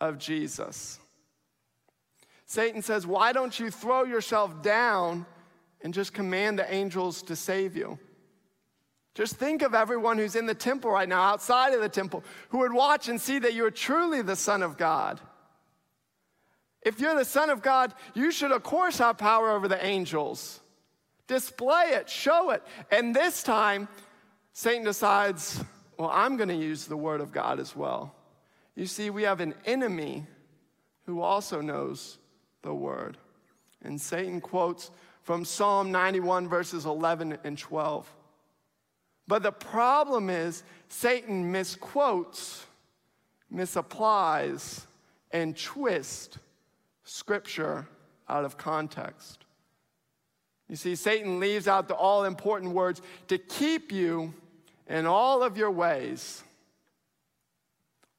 of 0.00 0.18
Jesus. 0.18 0.98
Satan 2.46 2.82
says, 2.82 3.06
Why 3.06 3.32
don't 3.32 3.58
you 3.58 3.70
throw 3.70 4.04
yourself 4.04 4.62
down 4.62 5.26
and 5.80 5.94
just 5.94 6.12
command 6.12 6.58
the 6.58 6.72
angels 6.72 7.22
to 7.22 7.36
save 7.36 7.76
you? 7.76 7.98
Just 9.14 9.36
think 9.36 9.62
of 9.62 9.74
everyone 9.74 10.18
who's 10.18 10.34
in 10.34 10.46
the 10.46 10.54
temple 10.54 10.90
right 10.90 11.08
now, 11.08 11.22
outside 11.22 11.72
of 11.72 11.80
the 11.80 11.88
temple, 11.88 12.24
who 12.48 12.58
would 12.58 12.72
watch 12.72 13.08
and 13.08 13.20
see 13.20 13.38
that 13.38 13.54
you 13.54 13.64
are 13.64 13.70
truly 13.70 14.22
the 14.22 14.34
Son 14.34 14.62
of 14.62 14.76
God. 14.76 15.20
If 16.82 17.00
you're 17.00 17.14
the 17.14 17.24
Son 17.24 17.48
of 17.48 17.62
God, 17.62 17.94
you 18.14 18.32
should, 18.32 18.50
of 18.50 18.62
course, 18.62 18.98
have 18.98 19.16
power 19.16 19.52
over 19.52 19.68
the 19.68 19.84
angels. 19.84 20.60
Display 21.28 21.92
it, 21.92 22.10
show 22.10 22.50
it. 22.50 22.62
And 22.90 23.14
this 23.14 23.42
time, 23.42 23.88
Satan 24.52 24.84
decides, 24.84 25.62
well, 25.96 26.10
I'm 26.12 26.36
going 26.36 26.50
to 26.50 26.56
use 26.56 26.86
the 26.86 26.96
Word 26.96 27.20
of 27.20 27.32
God 27.32 27.60
as 27.60 27.74
well. 27.74 28.14
You 28.74 28.86
see, 28.86 29.10
we 29.10 29.22
have 29.22 29.40
an 29.40 29.54
enemy 29.64 30.26
who 31.06 31.20
also 31.20 31.60
knows 31.60 32.18
the 32.64 32.74
word. 32.74 33.16
And 33.82 34.00
Satan 34.00 34.40
quotes 34.40 34.90
from 35.22 35.44
Psalm 35.44 35.92
91, 35.92 36.48
verses 36.48 36.84
11 36.84 37.38
and 37.44 37.56
12. 37.56 38.12
But 39.28 39.42
the 39.42 39.52
problem 39.52 40.28
is, 40.28 40.64
Satan 40.88 41.52
misquotes, 41.52 42.66
misapplies, 43.52 44.84
and 45.30 45.56
twists 45.56 46.38
scripture 47.04 47.86
out 48.28 48.44
of 48.44 48.56
context. 48.56 49.44
You 50.68 50.76
see, 50.76 50.94
Satan 50.94 51.40
leaves 51.40 51.68
out 51.68 51.88
the 51.88 51.94
all 51.94 52.24
important 52.24 52.72
words 52.72 53.02
to 53.28 53.38
keep 53.38 53.92
you 53.92 54.32
in 54.88 55.06
all 55.06 55.42
of 55.42 55.56
your 55.56 55.70
ways. 55.70 56.42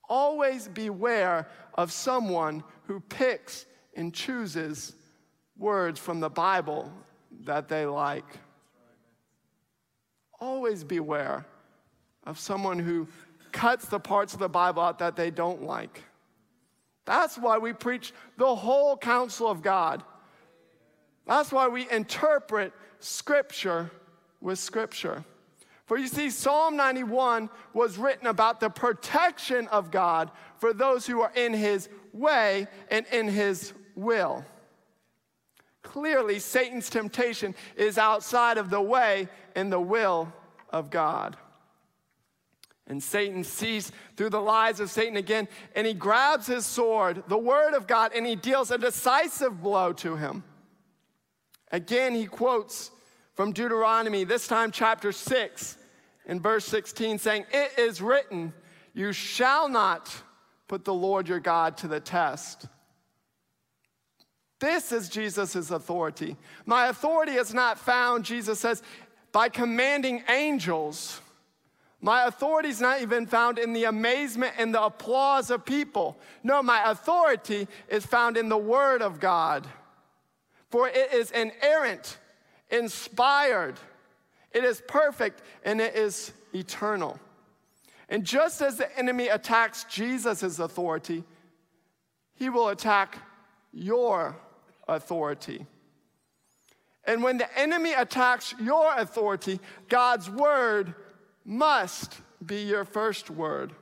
Always 0.08 0.68
beware 0.68 1.48
of 1.74 1.92
someone 1.92 2.64
who 2.84 3.00
picks 3.00 3.66
and 3.96 4.14
chooses 4.14 4.94
words 5.58 6.00
from 6.00 6.20
the 6.20 6.30
Bible 6.30 6.92
that 7.46 7.68
they 7.68 7.86
like. 7.86 8.25
Always 10.40 10.84
beware 10.84 11.46
of 12.25 12.40
someone 12.40 12.80
who 12.80 13.08
cuts 13.52 13.86
the 13.86 14.00
parts 14.00 14.34
of 14.34 14.40
the 14.40 14.50
Bible 14.50 14.82
out 14.82 15.00
that 15.00 15.16
they 15.16 15.32
don't 15.32 15.64
like. 15.64 16.04
That's 17.06 17.38
why 17.38 17.58
we 17.58 17.72
preach 17.72 18.14
the 18.38 18.56
whole 18.56 18.98
counsel 18.98 19.48
of 19.48 19.62
God. 19.62 20.04
That's 21.25 21.52
why 21.52 21.68
we 21.68 21.90
interpret 21.90 22.74
Scripture 23.00 23.92
with 24.42 24.60
Scripture. 24.60 25.24
For 25.86 25.98
you 25.98 26.08
see, 26.08 26.32
Psalm 26.32 26.75
91 26.75 27.50
was 27.74 27.98
written 27.98 28.28
about 28.28 28.60
the 28.60 28.70
protection 28.70 29.68
of 29.68 29.92
God 29.92 30.32
for 30.58 30.74
those 30.74 31.06
who 31.06 31.22
are 31.22 31.32
in 31.36 31.54
His 31.54 31.90
way 32.12 32.68
and 32.90 33.06
in 33.12 33.28
His 33.28 33.74
will. 33.96 34.46
Clearly, 35.84 36.40
Satan's 36.40 36.90
temptation 36.90 37.56
is 37.75 37.98
outside 37.98 38.58
of 38.58 38.70
the 38.70 38.82
way 38.82 39.30
and 39.56 39.72
the 39.72 39.80
will 39.80 40.32
of 40.70 40.90
God. 40.90 41.38
And 42.88 43.02
Satan 43.02 43.44
sees 43.44 43.92
through 44.16 44.30
the 44.30 44.42
lies 44.42 44.80
of 44.80 44.92
Satan 44.92 45.18
again, 45.18 45.48
and 45.75 45.88
he 45.88 45.94
grabs 45.94 46.48
his 46.48 46.66
sword, 46.66 47.24
the 47.28 47.38
word 47.38 47.74
of 47.74 47.88
God, 47.88 48.12
and 48.16 48.25
he 48.25 48.36
deals 48.36 48.70
a 48.70 48.78
decisive 48.78 49.62
blow 49.62 49.92
to 49.94 50.16
him. 50.16 50.44
Again, 51.72 52.14
he 52.14 52.28
quotes 52.28 52.92
from 53.34 53.52
Deuteronomy, 53.52 54.24
this 54.24 54.48
time 54.48 54.72
chapter 54.72 55.12
6, 55.12 55.78
in 56.28 56.40
verse 56.40 56.66
16, 56.66 57.18
saying, 57.18 57.46
It 57.52 57.72
is 57.78 58.02
written, 58.02 58.54
You 58.94 59.12
shall 59.12 59.68
not 59.68 60.16
put 60.68 60.86
the 60.86 60.94
Lord 60.94 61.28
your 61.28 61.40
God 61.40 61.78
to 61.78 61.88
the 61.88 62.00
test. 62.00 62.68
This 64.66 64.92
is 64.92 65.10
Jesus' 65.10 65.70
authority. 65.70 66.36
My 66.66 66.88
authority 66.88 67.34
is 67.34 67.54
not 67.54 67.78
found, 67.78 68.26
Jesus 68.26 68.60
says, 68.60 68.82
by 69.32 69.48
commanding 69.48 70.24
angels 70.28 71.22
my 72.02 72.26
authority 72.26 72.70
is 72.70 72.80
not 72.80 73.02
even 73.02 73.26
found 73.26 73.58
in 73.58 73.74
the 73.74 73.86
amazement 73.86 74.54
and 74.60 74.72
the 74.72 74.84
applause 74.84 75.50
of 75.50 75.66
people. 75.66 76.18
No, 76.44 76.62
my 76.62 76.92
authority 76.92 77.68
is 77.88 78.06
found 78.06 78.38
in 78.38 78.48
the 78.48 78.58
Word 78.58 79.02
of 79.02 79.20
God. 79.20 79.66
For 80.70 80.88
it 80.88 81.12
is 81.14 81.32
inerrant, 81.32 82.20
inspired, 82.70 83.80
it 84.52 84.64
is 84.64 84.84
perfect, 84.88 85.42
and 85.64 85.82
it 85.82 85.96
is 85.96 86.32
eternal. 86.54 87.20
And 88.08 88.24
just 88.24 88.62
as 88.62 88.78
the 88.78 89.00
enemy 89.00 89.30
attacks 89.30 89.86
Jesus' 89.86 90.60
authority, 90.60 91.24
he 92.36 92.50
will 92.50 92.70
attack 92.70 93.18
your 93.74 94.36
authority. 94.88 95.65
And 97.06 97.24
when 97.24 97.38
the 97.38 97.60
enemy 97.60 97.94
attacks 97.94 98.54
your 98.60 98.94
authority, 98.98 99.60
God's 99.89 100.30
word 100.30 100.96
must 101.44 102.20
be 102.44 102.63
your 102.63 102.84
first 102.84 103.30
word. 103.30 103.74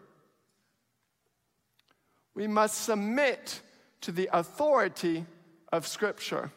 We 2.35 2.47
must 2.47 2.83
submit 2.83 3.61
to 4.01 4.11
the 4.11 4.29
authority 4.33 5.25
of 5.71 5.87
Scripture. 5.87 6.51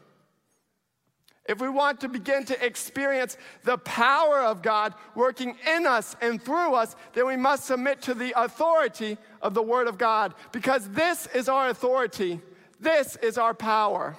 If 1.48 1.60
we 1.60 1.68
want 1.68 2.00
to 2.00 2.08
begin 2.08 2.44
to 2.46 2.64
experience 2.64 3.36
the 3.62 3.78
power 3.78 4.40
of 4.40 4.62
God 4.62 4.94
working 5.14 5.56
in 5.76 5.86
us 5.86 6.16
and 6.20 6.42
through 6.42 6.74
us, 6.74 6.96
then 7.12 7.26
we 7.26 7.36
must 7.36 7.66
submit 7.66 8.02
to 8.02 8.14
the 8.14 8.32
authority 8.36 9.16
of 9.40 9.54
the 9.54 9.62
Word 9.62 9.86
of 9.86 9.96
God 9.96 10.34
because 10.50 10.88
this 10.88 11.28
is 11.28 11.48
our 11.48 11.68
authority, 11.68 12.40
this 12.80 13.14
is 13.16 13.38
our 13.38 13.54
power. 13.54 14.16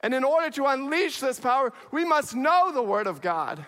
And 0.00 0.14
in 0.14 0.24
order 0.24 0.50
to 0.50 0.66
unleash 0.66 1.20
this 1.20 1.40
power, 1.40 1.72
we 1.90 2.04
must 2.04 2.34
know 2.34 2.70
the 2.72 2.82
Word 2.82 3.06
of 3.06 3.20
God. 3.20 3.64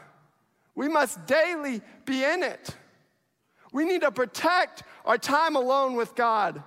We 0.75 0.89
must 0.89 1.27
daily 1.27 1.81
be 2.05 2.23
in 2.23 2.43
it. 2.43 2.75
We 3.73 3.85
need 3.85 4.03
to 4.03 4.11
protect 4.11 4.83
our 5.05 5.19
time 5.19 5.57
alone 5.57 5.95
with 5.95 6.15
God. 6.15 6.63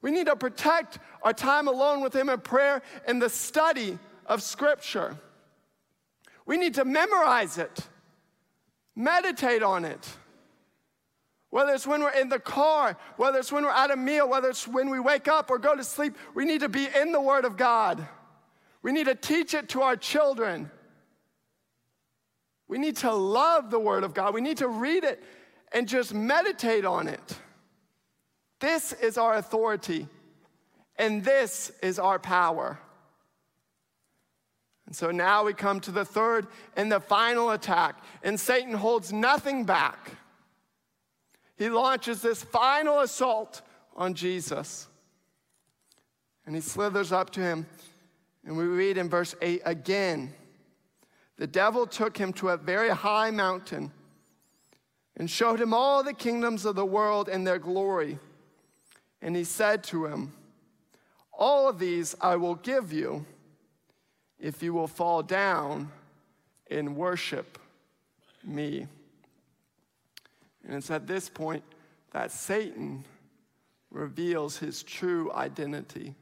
We 0.00 0.10
need 0.10 0.26
to 0.26 0.36
protect 0.36 0.98
our 1.22 1.32
time 1.32 1.66
alone 1.68 2.00
with 2.00 2.14
Him 2.14 2.28
in 2.28 2.40
prayer 2.40 2.82
and 3.06 3.20
the 3.20 3.28
study 3.28 3.98
of 4.26 4.42
Scripture. 4.42 5.16
We 6.46 6.56
need 6.56 6.74
to 6.74 6.84
memorize 6.84 7.58
it, 7.58 7.88
meditate 8.94 9.62
on 9.62 9.84
it. 9.84 10.08
Whether 11.50 11.72
it's 11.72 11.86
when 11.86 12.02
we're 12.02 12.10
in 12.10 12.28
the 12.28 12.38
car, 12.38 12.96
whether 13.16 13.38
it's 13.38 13.50
when 13.50 13.64
we're 13.64 13.70
at 13.70 13.90
a 13.90 13.96
meal, 13.96 14.28
whether 14.28 14.50
it's 14.50 14.68
when 14.68 14.90
we 14.90 15.00
wake 15.00 15.28
up 15.28 15.50
or 15.50 15.58
go 15.58 15.74
to 15.74 15.82
sleep, 15.82 16.16
we 16.34 16.44
need 16.44 16.60
to 16.60 16.68
be 16.68 16.88
in 16.94 17.10
the 17.10 17.20
Word 17.20 17.44
of 17.44 17.56
God. 17.56 18.06
We 18.82 18.92
need 18.92 19.06
to 19.06 19.14
teach 19.14 19.54
it 19.54 19.68
to 19.70 19.82
our 19.82 19.96
children. 19.96 20.70
We 22.68 22.78
need 22.78 22.96
to 22.98 23.12
love 23.12 23.70
the 23.70 23.78
Word 23.78 24.04
of 24.04 24.14
God. 24.14 24.34
We 24.34 24.40
need 24.40 24.58
to 24.58 24.68
read 24.68 25.04
it 25.04 25.22
and 25.72 25.88
just 25.88 26.14
meditate 26.14 26.84
on 26.84 27.08
it. 27.08 27.38
This 28.60 28.92
is 28.92 29.18
our 29.18 29.34
authority, 29.34 30.08
and 30.96 31.24
this 31.24 31.70
is 31.82 31.98
our 31.98 32.18
power. 32.18 32.78
And 34.86 34.96
so 34.96 35.10
now 35.10 35.44
we 35.44 35.52
come 35.52 35.80
to 35.80 35.90
the 35.90 36.04
third 36.04 36.46
and 36.74 36.90
the 36.90 37.00
final 37.00 37.50
attack, 37.50 38.02
and 38.22 38.40
Satan 38.40 38.74
holds 38.74 39.12
nothing 39.12 39.64
back. 39.64 40.12
He 41.56 41.68
launches 41.68 42.22
this 42.22 42.42
final 42.42 43.00
assault 43.00 43.62
on 43.96 44.14
Jesus. 44.14 44.86
And 46.46 46.54
he 46.54 46.62
slithers 46.62 47.12
up 47.12 47.30
to 47.30 47.40
him, 47.40 47.66
and 48.48 48.56
we 48.56 48.64
read 48.64 48.98
in 48.98 49.08
verse 49.08 49.36
8 49.40 49.62
again 49.64 50.34
the 51.38 51.46
devil 51.46 51.86
took 51.86 52.18
him 52.18 52.32
to 52.34 52.48
a 52.48 52.56
very 52.56 52.90
high 52.90 53.30
mountain 53.30 53.92
and 55.16 55.30
showed 55.30 55.60
him 55.60 55.72
all 55.72 56.02
the 56.02 56.12
kingdoms 56.12 56.64
of 56.64 56.74
the 56.74 56.84
world 56.84 57.28
and 57.28 57.46
their 57.46 57.58
glory. 57.58 58.18
And 59.22 59.36
he 59.36 59.44
said 59.44 59.84
to 59.84 60.06
him, 60.06 60.32
All 61.32 61.68
of 61.68 61.78
these 61.78 62.16
I 62.20 62.36
will 62.36 62.56
give 62.56 62.92
you 62.92 63.24
if 64.38 64.62
you 64.62 64.72
will 64.72 64.88
fall 64.88 65.22
down 65.22 65.90
and 66.70 66.96
worship 66.96 67.58
me. 68.44 68.86
And 70.64 70.74
it's 70.76 70.90
at 70.90 71.06
this 71.06 71.28
point 71.28 71.62
that 72.12 72.32
Satan 72.32 73.04
reveals 73.90 74.58
his 74.58 74.82
true 74.82 75.32
identity. 75.32 76.14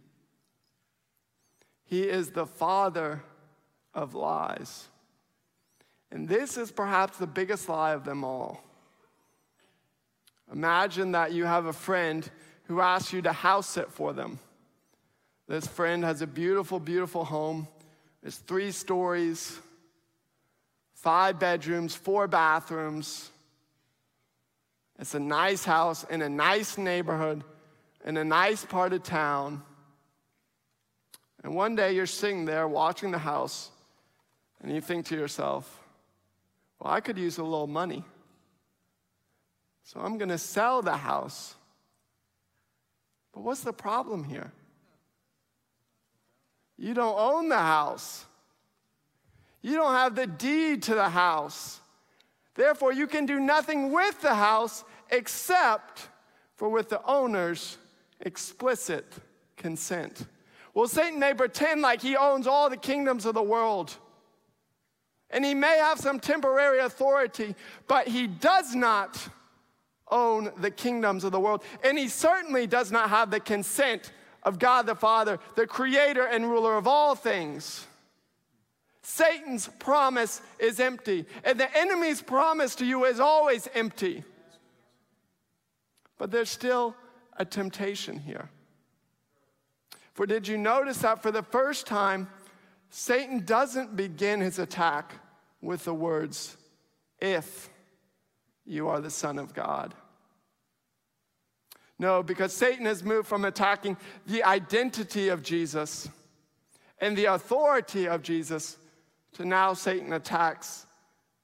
He 1.86 2.02
is 2.02 2.30
the 2.30 2.46
father 2.46 3.22
of 3.94 4.14
lies. 4.14 4.88
And 6.10 6.28
this 6.28 6.56
is 6.56 6.70
perhaps 6.70 7.18
the 7.18 7.26
biggest 7.26 7.68
lie 7.68 7.92
of 7.92 8.04
them 8.04 8.24
all. 8.24 8.62
Imagine 10.52 11.12
that 11.12 11.32
you 11.32 11.44
have 11.44 11.66
a 11.66 11.72
friend 11.72 12.28
who 12.64 12.80
asks 12.80 13.12
you 13.12 13.22
to 13.22 13.32
house 13.32 13.68
sit 13.68 13.90
for 13.90 14.12
them. 14.12 14.38
This 15.48 15.66
friend 15.66 16.04
has 16.04 16.22
a 16.22 16.26
beautiful, 16.26 16.80
beautiful 16.80 17.24
home. 17.24 17.68
It's 18.22 18.38
three 18.38 18.72
stories, 18.72 19.58
five 20.94 21.38
bedrooms, 21.38 21.94
four 21.94 22.26
bathrooms. 22.26 23.30
It's 24.98 25.14
a 25.14 25.20
nice 25.20 25.64
house 25.64 26.04
in 26.04 26.22
a 26.22 26.28
nice 26.28 26.78
neighborhood, 26.78 27.44
in 28.04 28.16
a 28.16 28.24
nice 28.24 28.64
part 28.64 28.92
of 28.92 29.02
town. 29.02 29.62
And 31.42 31.54
one 31.54 31.76
day 31.76 31.92
you're 31.92 32.06
sitting 32.06 32.44
there 32.44 32.66
watching 32.66 33.10
the 33.10 33.18
house, 33.18 33.70
and 34.62 34.72
you 34.72 34.80
think 34.80 35.06
to 35.06 35.14
yourself, 35.14 35.82
well, 36.80 36.92
I 36.92 37.00
could 37.00 37.18
use 37.18 37.38
a 37.38 37.44
little 37.44 37.66
money. 37.66 38.04
So 39.84 40.00
I'm 40.00 40.18
going 40.18 40.30
to 40.30 40.38
sell 40.38 40.82
the 40.82 40.96
house. 40.96 41.54
But 43.32 43.42
what's 43.42 43.60
the 43.60 43.72
problem 43.72 44.24
here? 44.24 44.50
You 46.76 46.92
don't 46.92 47.18
own 47.18 47.48
the 47.48 47.58
house. 47.58 48.26
You 49.62 49.74
don't 49.74 49.94
have 49.94 50.14
the 50.14 50.26
deed 50.26 50.82
to 50.84 50.94
the 50.94 51.08
house. 51.08 51.80
Therefore, 52.54 52.92
you 52.92 53.06
can 53.06 53.26
do 53.26 53.38
nothing 53.38 53.92
with 53.92 54.20
the 54.22 54.34
house 54.34 54.84
except 55.10 56.08
for 56.56 56.68
with 56.68 56.88
the 56.88 57.02
owner's 57.04 57.78
explicit 58.20 59.04
consent. 59.56 60.26
Well, 60.76 60.86
Satan 60.86 61.18
may 61.18 61.32
pretend 61.32 61.80
like 61.80 62.02
he 62.02 62.18
owns 62.18 62.46
all 62.46 62.68
the 62.68 62.76
kingdoms 62.76 63.24
of 63.24 63.32
the 63.32 63.42
world. 63.42 63.96
And 65.30 65.42
he 65.42 65.54
may 65.54 65.78
have 65.78 65.98
some 65.98 66.20
temporary 66.20 66.80
authority, 66.80 67.54
but 67.88 68.08
he 68.08 68.26
does 68.26 68.74
not 68.74 69.26
own 70.10 70.52
the 70.58 70.70
kingdoms 70.70 71.24
of 71.24 71.32
the 71.32 71.40
world. 71.40 71.64
And 71.82 71.98
he 71.98 72.08
certainly 72.08 72.66
does 72.66 72.92
not 72.92 73.08
have 73.08 73.30
the 73.30 73.40
consent 73.40 74.12
of 74.42 74.58
God 74.58 74.84
the 74.84 74.94
Father, 74.94 75.38
the 75.54 75.66
creator 75.66 76.26
and 76.26 76.44
ruler 76.44 76.76
of 76.76 76.86
all 76.86 77.14
things. 77.14 77.86
Satan's 79.00 79.70
promise 79.78 80.42
is 80.58 80.78
empty, 80.78 81.24
and 81.42 81.58
the 81.58 81.74
enemy's 81.74 82.20
promise 82.20 82.74
to 82.74 82.84
you 82.84 83.06
is 83.06 83.18
always 83.18 83.66
empty. 83.72 84.24
But 86.18 86.30
there's 86.30 86.50
still 86.50 86.94
a 87.38 87.46
temptation 87.46 88.18
here. 88.18 88.50
For 90.16 90.24
did 90.24 90.48
you 90.48 90.56
notice 90.56 90.96
that 91.02 91.22
for 91.22 91.30
the 91.30 91.42
first 91.42 91.86
time, 91.86 92.30
Satan 92.88 93.44
doesn't 93.44 93.96
begin 93.96 94.40
his 94.40 94.58
attack 94.58 95.12
with 95.60 95.84
the 95.84 95.92
words, 95.92 96.56
if 97.20 97.68
you 98.64 98.88
are 98.88 99.02
the 99.02 99.10
Son 99.10 99.38
of 99.38 99.52
God? 99.52 99.92
No, 101.98 102.22
because 102.22 102.54
Satan 102.54 102.86
has 102.86 103.04
moved 103.04 103.28
from 103.28 103.44
attacking 103.44 103.98
the 104.26 104.42
identity 104.42 105.28
of 105.28 105.42
Jesus 105.42 106.08
and 106.98 107.14
the 107.14 107.26
authority 107.26 108.08
of 108.08 108.22
Jesus 108.22 108.78
to 109.34 109.44
now 109.44 109.74
Satan 109.74 110.14
attacks 110.14 110.86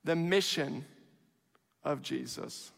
the 0.02 0.16
mission 0.16 0.86
of 1.84 2.00
Jesus. 2.00 2.72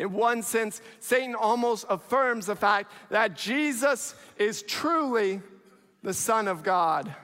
In 0.00 0.14
one 0.14 0.42
sense, 0.42 0.80
Satan 0.98 1.34
almost 1.34 1.84
affirms 1.90 2.46
the 2.46 2.56
fact 2.56 2.90
that 3.10 3.36
Jesus 3.36 4.14
is 4.38 4.62
truly 4.62 5.42
the 6.02 6.14
Son 6.14 6.48
of 6.48 6.62
God. 6.62 7.14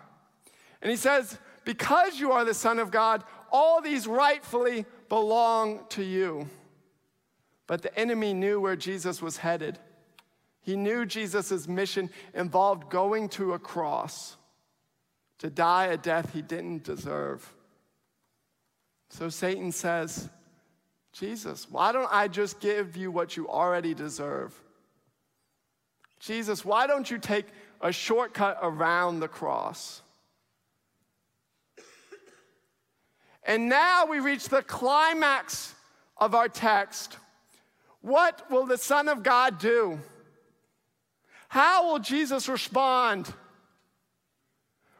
And 0.82 0.90
he 0.90 0.96
says, 0.98 1.38
Because 1.64 2.20
you 2.20 2.32
are 2.32 2.44
the 2.44 2.52
Son 2.52 2.78
of 2.78 2.90
God, 2.90 3.24
all 3.50 3.80
these 3.80 4.06
rightfully 4.06 4.84
belong 5.08 5.86
to 5.90 6.02
you. 6.02 6.50
But 7.66 7.80
the 7.80 7.98
enemy 7.98 8.34
knew 8.34 8.60
where 8.60 8.76
Jesus 8.76 9.22
was 9.22 9.38
headed. 9.38 9.78
He 10.60 10.76
knew 10.76 11.06
Jesus' 11.06 11.66
mission 11.66 12.10
involved 12.34 12.90
going 12.90 13.30
to 13.30 13.54
a 13.54 13.58
cross 13.58 14.36
to 15.38 15.48
die 15.48 15.86
a 15.86 15.96
death 15.96 16.34
he 16.34 16.42
didn't 16.42 16.84
deserve. 16.84 17.54
So 19.08 19.30
Satan 19.30 19.72
says, 19.72 20.28
Jesus, 21.18 21.66
why 21.70 21.92
don't 21.92 22.12
I 22.12 22.28
just 22.28 22.60
give 22.60 22.94
you 22.94 23.10
what 23.10 23.38
you 23.38 23.48
already 23.48 23.94
deserve? 23.94 24.54
Jesus, 26.20 26.62
why 26.62 26.86
don't 26.86 27.10
you 27.10 27.16
take 27.16 27.46
a 27.80 27.90
shortcut 27.90 28.58
around 28.60 29.20
the 29.20 29.28
cross? 29.28 30.02
And 33.44 33.70
now 33.70 34.04
we 34.04 34.18
reach 34.18 34.50
the 34.50 34.62
climax 34.62 35.74
of 36.18 36.34
our 36.34 36.50
text. 36.50 37.16
What 38.02 38.50
will 38.50 38.66
the 38.66 38.76
Son 38.76 39.08
of 39.08 39.22
God 39.22 39.58
do? 39.58 39.98
How 41.48 41.90
will 41.90 41.98
Jesus 41.98 42.46
respond? 42.46 43.32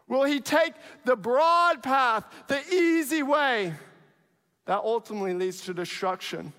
Will 0.09 0.25
he 0.25 0.41
take 0.41 0.73
the 1.05 1.17
broad 1.17 1.83
path, 1.83 2.25
the 2.47 2.63
easy 2.73 3.23
way 3.23 3.75
that 4.67 4.81
ultimately 4.85 5.35
leads 5.35 5.63
to 5.63 5.75
destruction? 5.75 6.53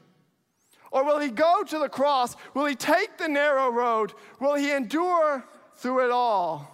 Or 0.91 1.03
will 1.05 1.19
he 1.19 1.29
go 1.29 1.63
to 1.63 1.79
the 1.79 1.89
cross? 1.89 2.35
Will 2.53 2.65
he 2.65 2.75
take 2.75 3.17
the 3.17 3.27
narrow 3.27 3.69
road? 3.69 4.13
Will 4.39 4.55
he 4.55 4.71
endure 4.71 5.43
through 5.75 6.05
it 6.05 6.11
all 6.11 6.73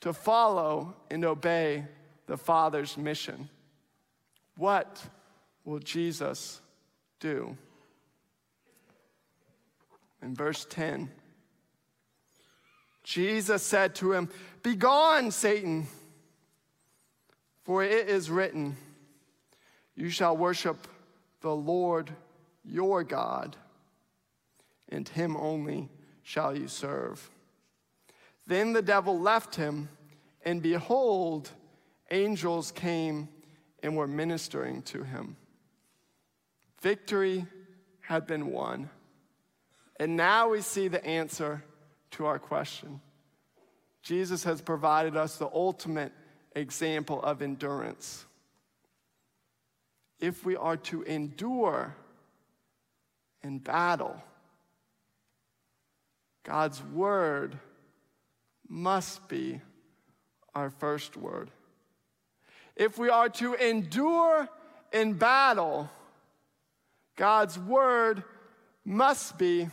to 0.00 0.12
follow 0.12 0.94
and 1.10 1.24
obey 1.24 1.84
the 2.26 2.36
Father's 2.36 2.96
mission? 2.96 3.48
What 4.56 5.02
will 5.64 5.80
Jesus 5.80 6.60
do? 7.18 7.56
In 10.22 10.34
verse 10.34 10.66
10, 10.70 11.10
Jesus 13.02 13.62
said 13.62 13.94
to 13.96 14.12
him, 14.12 14.28
Begone, 14.62 15.30
Satan, 15.30 15.86
for 17.64 17.82
it 17.82 18.08
is 18.08 18.30
written, 18.30 18.76
You 20.00 20.08
shall 20.08 20.34
worship 20.34 20.88
the 21.42 21.54
Lord 21.54 22.10
your 22.64 23.04
God, 23.04 23.54
and 24.88 25.06
him 25.06 25.36
only 25.36 25.90
shall 26.22 26.56
you 26.56 26.68
serve. 26.68 27.28
Then 28.46 28.72
the 28.72 28.80
devil 28.80 29.20
left 29.20 29.56
him, 29.56 29.90
and 30.42 30.62
behold, 30.62 31.50
angels 32.10 32.72
came 32.72 33.28
and 33.82 33.94
were 33.94 34.06
ministering 34.06 34.80
to 34.84 35.04
him. 35.04 35.36
Victory 36.80 37.44
had 38.00 38.26
been 38.26 38.46
won. 38.46 38.88
And 39.98 40.16
now 40.16 40.48
we 40.48 40.62
see 40.62 40.88
the 40.88 41.04
answer 41.04 41.62
to 42.12 42.24
our 42.24 42.38
question. 42.38 43.02
Jesus 44.02 44.44
has 44.44 44.62
provided 44.62 45.14
us 45.14 45.36
the 45.36 45.50
ultimate 45.52 46.12
example 46.56 47.22
of 47.22 47.42
endurance. 47.42 48.24
If 50.20 50.44
we 50.44 50.56
are 50.56 50.76
to 50.76 51.02
endure 51.02 51.96
in 53.42 53.58
battle, 53.58 54.22
God's 56.44 56.82
word 56.82 57.58
must 58.68 59.28
be 59.28 59.60
our 60.54 60.70
first 60.70 61.16
word. 61.16 61.50
If 62.76 62.98
we 62.98 63.08
are 63.08 63.28
to 63.28 63.54
endure 63.54 64.48
in 64.92 65.14
battle, 65.14 65.90
God's 67.16 67.58
word 67.58 68.24
must 68.84 69.38
be 69.38 69.68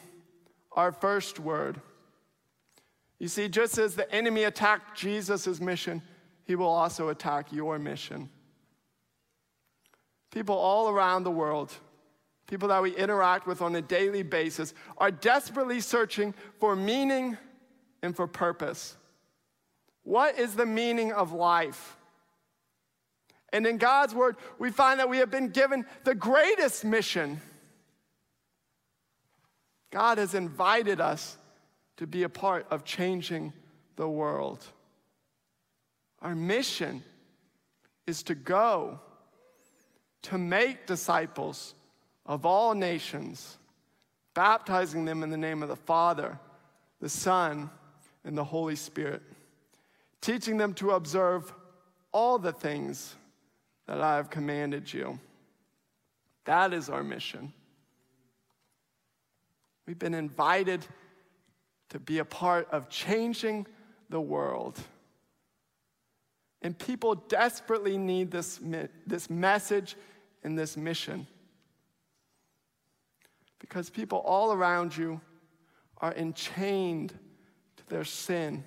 our 0.71 0.91
first 0.91 1.39
word. 1.39 1.81
You 3.19 3.27
see, 3.27 3.49
just 3.49 3.77
as 3.77 3.95
the 3.95 4.11
enemy 4.13 4.43
attacked 4.43 4.97
Jesus' 4.97 5.59
mission, 5.59 6.01
he 6.43 6.55
will 6.55 6.67
also 6.67 7.09
attack 7.09 7.51
your 7.51 7.79
mission. 7.79 8.29
People 10.31 10.55
all 10.55 10.89
around 10.89 11.23
the 11.23 11.31
world, 11.31 11.71
people 12.47 12.69
that 12.69 12.81
we 12.81 12.95
interact 12.95 13.47
with 13.47 13.61
on 13.61 13.75
a 13.75 13.81
daily 13.81 14.23
basis, 14.23 14.73
are 14.97 15.11
desperately 15.11 15.79
searching 15.79 16.33
for 16.59 16.75
meaning 16.75 17.37
and 18.01 18.15
for 18.15 18.27
purpose. 18.27 18.95
What 20.03 20.37
is 20.37 20.55
the 20.55 20.65
meaning 20.65 21.11
of 21.11 21.31
life? 21.31 21.97
And 23.53 23.65
in 23.65 23.77
God's 23.77 24.13
word, 24.13 24.35
we 24.59 24.71
find 24.71 24.99
that 24.99 25.09
we 25.09 25.17
have 25.17 25.31
been 25.31 25.49
given 25.49 25.85
the 26.03 26.15
greatest 26.15 26.83
mission. 26.83 27.41
God 29.91 30.17
has 30.17 30.33
invited 30.33 30.99
us 30.99 31.37
to 31.97 32.05
be 32.05 32.23
a 32.23 32.29
part 32.29 32.67
of 32.69 32.83
changing 32.83 33.53
the 33.95 34.07
world. 34.07 34.65
Our 36.21 36.35
mission 36.35 37.03
is 38.05 38.23
to 38.23 38.35
go, 38.35 38.99
to 40.27 40.37
make 40.37 40.85
disciples 40.85 41.73
of 42.25 42.45
all 42.45 42.73
nations, 42.73 43.57
baptizing 44.33 45.05
them 45.05 45.23
in 45.23 45.29
the 45.29 45.37
name 45.37 45.63
of 45.63 45.69
the 45.69 45.75
Father, 45.75 46.37
the 46.99 47.09
Son, 47.09 47.69
and 48.25 48.37
the 48.37 48.43
Holy 48.43 48.75
Spirit, 48.75 49.21
teaching 50.19 50.57
them 50.57 50.73
to 50.73 50.91
observe 50.91 51.53
all 52.11 52.37
the 52.37 52.51
things 52.51 53.15
that 53.87 54.01
I 54.01 54.17
have 54.17 54.29
commanded 54.29 54.91
you. 54.91 55.17
That 56.43 56.73
is 56.73 56.89
our 56.89 57.03
mission. 57.03 57.53
We've 59.85 59.99
been 59.99 60.13
invited 60.13 60.85
to 61.89 61.99
be 61.99 62.19
a 62.19 62.25
part 62.25 62.67
of 62.71 62.89
changing 62.89 63.65
the 64.09 64.19
world. 64.19 64.77
And 66.61 66.77
people 66.77 67.15
desperately 67.15 67.97
need 67.97 68.29
this, 68.29 68.59
this 69.05 69.29
message 69.29 69.95
and 70.43 70.57
this 70.57 70.77
mission. 70.77 71.27
Because 73.59 73.89
people 73.89 74.19
all 74.19 74.53
around 74.53 74.95
you 74.95 75.19
are 75.99 76.13
enchained 76.13 77.13
to 77.77 77.89
their 77.89 78.03
sin. 78.03 78.63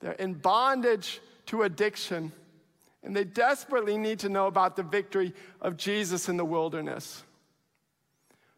They're 0.00 0.12
in 0.12 0.34
bondage 0.34 1.20
to 1.46 1.62
addiction, 1.62 2.32
and 3.02 3.14
they 3.14 3.24
desperately 3.24 3.96
need 3.96 4.18
to 4.20 4.28
know 4.28 4.46
about 4.46 4.76
the 4.76 4.82
victory 4.82 5.32
of 5.60 5.76
Jesus 5.76 6.28
in 6.28 6.36
the 6.36 6.44
wilderness. 6.44 7.22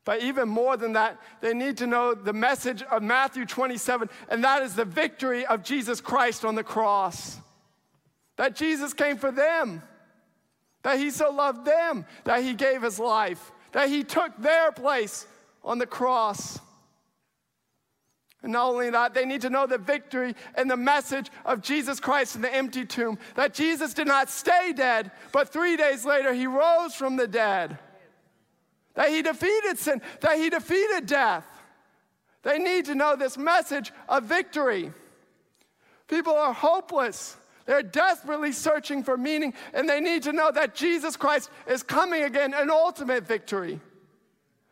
But 0.05 0.23
even 0.23 0.49
more 0.49 0.77
than 0.77 0.93
that, 0.93 1.21
they 1.41 1.53
need 1.53 1.79
to 1.79 1.87
know 1.87 2.15
the 2.15 2.33
message 2.33 2.81
of 2.83 3.03
Matthew 3.03 3.45
27, 3.45 4.09
and 4.29 4.45
that 4.45 4.63
is 4.63 4.75
the 4.75 4.85
victory 4.85 5.45
of 5.45 5.65
Jesus 5.65 6.01
Christ 6.01 6.45
on 6.45 6.55
the 6.55 6.63
cross. 6.63 7.39
That 8.37 8.55
Jesus 8.55 8.93
came 8.93 9.17
for 9.17 9.33
them, 9.33 9.83
that 10.87 11.01
he 11.01 11.11
so 11.11 11.33
loved 11.33 11.65
them, 11.65 12.07
that 12.23 12.45
he 12.45 12.55
gave 12.55 12.81
his 12.81 13.01
life, 13.01 13.51
that 13.73 13.89
he 13.89 14.05
took 14.05 14.31
their 14.39 14.71
place 14.71 15.27
on 15.65 15.79
the 15.79 15.87
cross. 15.87 16.61
And 18.41 18.53
not 18.53 18.69
only 18.69 18.91
that, 18.91 19.13
they 19.13 19.25
need 19.25 19.41
to 19.41 19.51
know 19.51 19.67
the 19.67 19.79
victory 19.79 20.37
and 20.55 20.71
the 20.71 20.77
message 20.77 21.29
of 21.45 21.61
Jesus 21.61 21.99
Christ 21.99 22.37
in 22.37 22.43
the 22.43 22.55
empty 22.55 22.85
tomb. 22.85 23.19
That 23.35 23.53
Jesus 23.53 23.95
did 23.95 24.07
not 24.07 24.31
stay 24.31 24.73
dead, 24.77 25.11
but 25.33 25.49
three 25.49 25.77
days 25.77 26.05
later, 26.05 26.33
he 26.33 26.47
rose 26.47 26.95
from 26.95 27.17
the 27.17 27.27
dead 27.27 27.81
that 28.95 29.09
he 29.09 29.23
defeated 29.23 29.79
sin, 29.79 30.01
that 30.21 30.39
he 30.39 30.51
defeated 30.51 31.07
death. 31.07 31.45
They 32.45 32.61
need 32.61 32.85
to 32.85 32.95
know 32.95 33.17
this 33.17 33.37
message 33.37 33.93
of 34.09 34.23
victory. 34.23 34.93
People 36.07 36.35
are 36.35 36.53
hopeless. 36.53 37.37
They're 37.67 37.83
desperately 37.83 38.53
searching 38.53 39.03
for 39.03 39.17
meaning, 39.17 39.53
and 39.75 39.89
they 39.89 40.01
need 40.01 40.23
to 40.23 40.33
know 40.33 40.51
that 40.53 40.75
Jesus 40.75 41.17
Christ 41.17 41.51
is 41.67 41.83
coming 41.83 42.23
again, 42.23 42.55
an 42.55 42.71
ultimate 42.71 43.27
victory, 43.27 43.81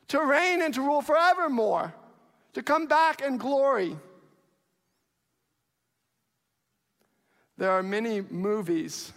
to 0.08 0.20
reign 0.20 0.62
and 0.62 0.72
to 0.74 0.80
rule 0.80 1.02
forevermore, 1.02 1.92
to 2.52 2.62
come 2.62 2.86
back 2.86 3.20
in 3.20 3.36
glory. 3.36 3.96
There 7.58 7.70
are 7.70 7.82
many 7.82 8.20
movies 8.20 9.12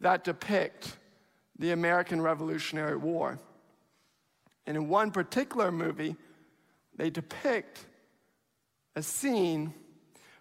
that 0.00 0.24
depict 0.24 0.96
the 1.58 1.72
American 1.72 2.20
Revolutionary 2.20 2.96
War. 2.96 3.38
And 4.66 4.76
in 4.76 4.88
one 4.88 5.10
particular 5.10 5.70
movie, 5.70 6.16
they 6.96 7.10
depict 7.10 7.84
a 8.96 9.02
scene 9.02 9.74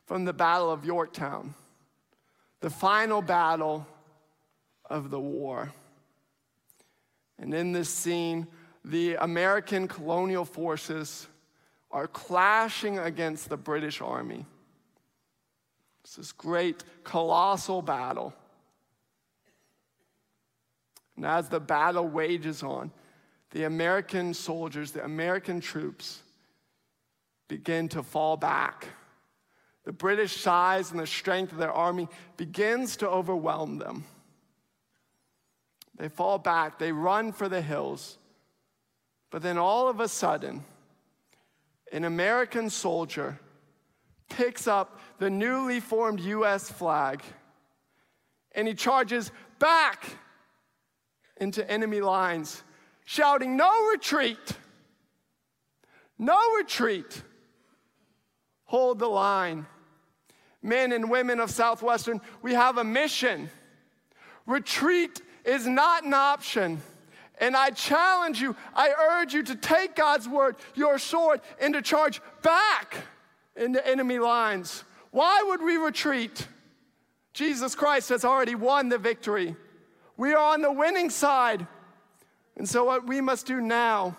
from 0.05 0.25
the 0.25 0.33
Battle 0.33 0.71
of 0.71 0.85
Yorktown, 0.85 1.55
the 2.63 2.69
final 2.69 3.21
battle 3.21 3.85
of 4.89 5.09
the 5.09 5.19
war. 5.19 5.69
And 7.37 7.53
in 7.53 7.73
this 7.73 7.89
scene, 7.89 8.47
the 8.85 9.15
American 9.15 9.85
colonial 9.85 10.45
forces 10.45 11.27
are 11.91 12.07
clashing 12.07 12.99
against 12.99 13.49
the 13.49 13.57
British 13.57 13.99
Army. 13.99 14.45
It's 16.05 16.15
this 16.15 16.31
great, 16.31 16.85
colossal 17.03 17.81
battle. 17.81 18.33
And 21.17 21.25
as 21.25 21.49
the 21.49 21.59
battle 21.59 22.07
wages 22.07 22.63
on, 22.63 22.91
the 23.51 23.65
American 23.65 24.33
soldiers, 24.33 24.91
the 24.91 25.03
American 25.03 25.59
troops 25.59 26.21
begin 27.49 27.89
to 27.89 28.01
fall 28.01 28.37
back. 28.37 28.87
The 29.83 29.91
British 29.91 30.37
size 30.37 30.91
and 30.91 30.99
the 30.99 31.07
strength 31.07 31.51
of 31.51 31.57
their 31.57 31.71
army 31.71 32.07
begins 32.37 32.97
to 32.97 33.09
overwhelm 33.09 33.77
them. 33.77 34.05
They 35.97 36.09
fall 36.09 36.39
back, 36.39 36.79
they 36.79 36.91
run 36.91 37.31
for 37.31 37.49
the 37.49 37.61
hills. 37.61 38.17
But 39.29 39.41
then 39.41 39.57
all 39.57 39.87
of 39.89 39.99
a 39.99 40.07
sudden, 40.07 40.63
an 41.91 42.05
American 42.05 42.69
soldier 42.69 43.39
picks 44.29 44.67
up 44.67 44.99
the 45.19 45.29
newly 45.29 45.79
formed 45.79 46.19
US 46.21 46.69
flag 46.69 47.21
and 48.53 48.67
he 48.67 48.73
charges 48.73 49.31
back 49.59 50.17
into 51.37 51.69
enemy 51.69 52.01
lines, 52.01 52.63
shouting, 53.05 53.57
No 53.57 53.89
retreat! 53.89 54.57
No 56.17 56.55
retreat! 56.55 57.23
Hold 58.65 58.99
the 58.99 59.07
line. 59.07 59.65
Men 60.63 60.93
and 60.93 61.11
women 61.11 61.39
of 61.39 61.51
Southwestern, 61.51 62.21
we 62.41 62.53
have 62.53 62.77
a 62.77 62.83
mission. 62.83 63.49
Retreat 64.47 65.21
is 65.45 65.67
not 65.67 66.05
an 66.05 66.13
option. 66.13 66.81
And 67.39 67.55
I 67.55 67.71
challenge 67.71 68.41
you, 68.41 68.55
I 68.73 68.93
urge 69.11 69.33
you 69.33 69.43
to 69.43 69.55
take 69.55 69.95
God's 69.95 70.29
word, 70.29 70.55
your 70.75 70.97
sword, 70.97 71.41
and 71.59 71.73
to 71.73 71.81
charge 71.81 72.21
back 72.41 72.95
into 73.55 73.85
enemy 73.85 74.19
lines. 74.19 74.83
Why 75.11 75.43
would 75.47 75.61
we 75.61 75.75
retreat? 75.75 76.47
Jesus 77.33 77.75
Christ 77.75 78.09
has 78.09 78.23
already 78.23 78.55
won 78.55 78.89
the 78.89 78.97
victory. 78.97 79.55
We 80.15 80.33
are 80.33 80.53
on 80.53 80.61
the 80.61 80.71
winning 80.71 81.09
side. 81.09 81.65
And 82.55 82.69
so, 82.69 82.83
what 82.85 83.07
we 83.07 83.19
must 83.19 83.47
do 83.47 83.59
now 83.59 84.15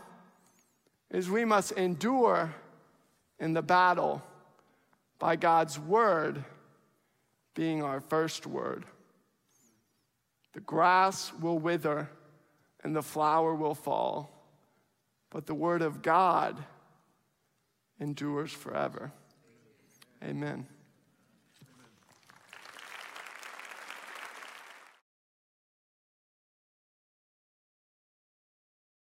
is 1.11 1.30
we 1.30 1.44
must 1.44 1.72
endure 1.72 2.52
in 3.38 3.54
the 3.54 3.62
battle 3.62 4.22
by 5.18 5.37
God's 5.37 5.79
word 5.79 6.44
being 7.55 7.83
our 7.83 8.00
first 8.00 8.46
word. 8.46 8.85
The 10.53 10.61
grass 10.61 11.33
will 11.40 11.59
wither 11.59 12.09
and 12.83 12.94
the 12.94 13.03
flower 13.03 13.55
will 13.55 13.74
fall, 13.74 14.31
but 15.31 15.46
the 15.46 15.55
word 15.55 15.83
of 15.83 16.03
God 16.03 16.62
endures 17.98 18.53
forever. 18.53 19.12
Amen. 20.22 20.66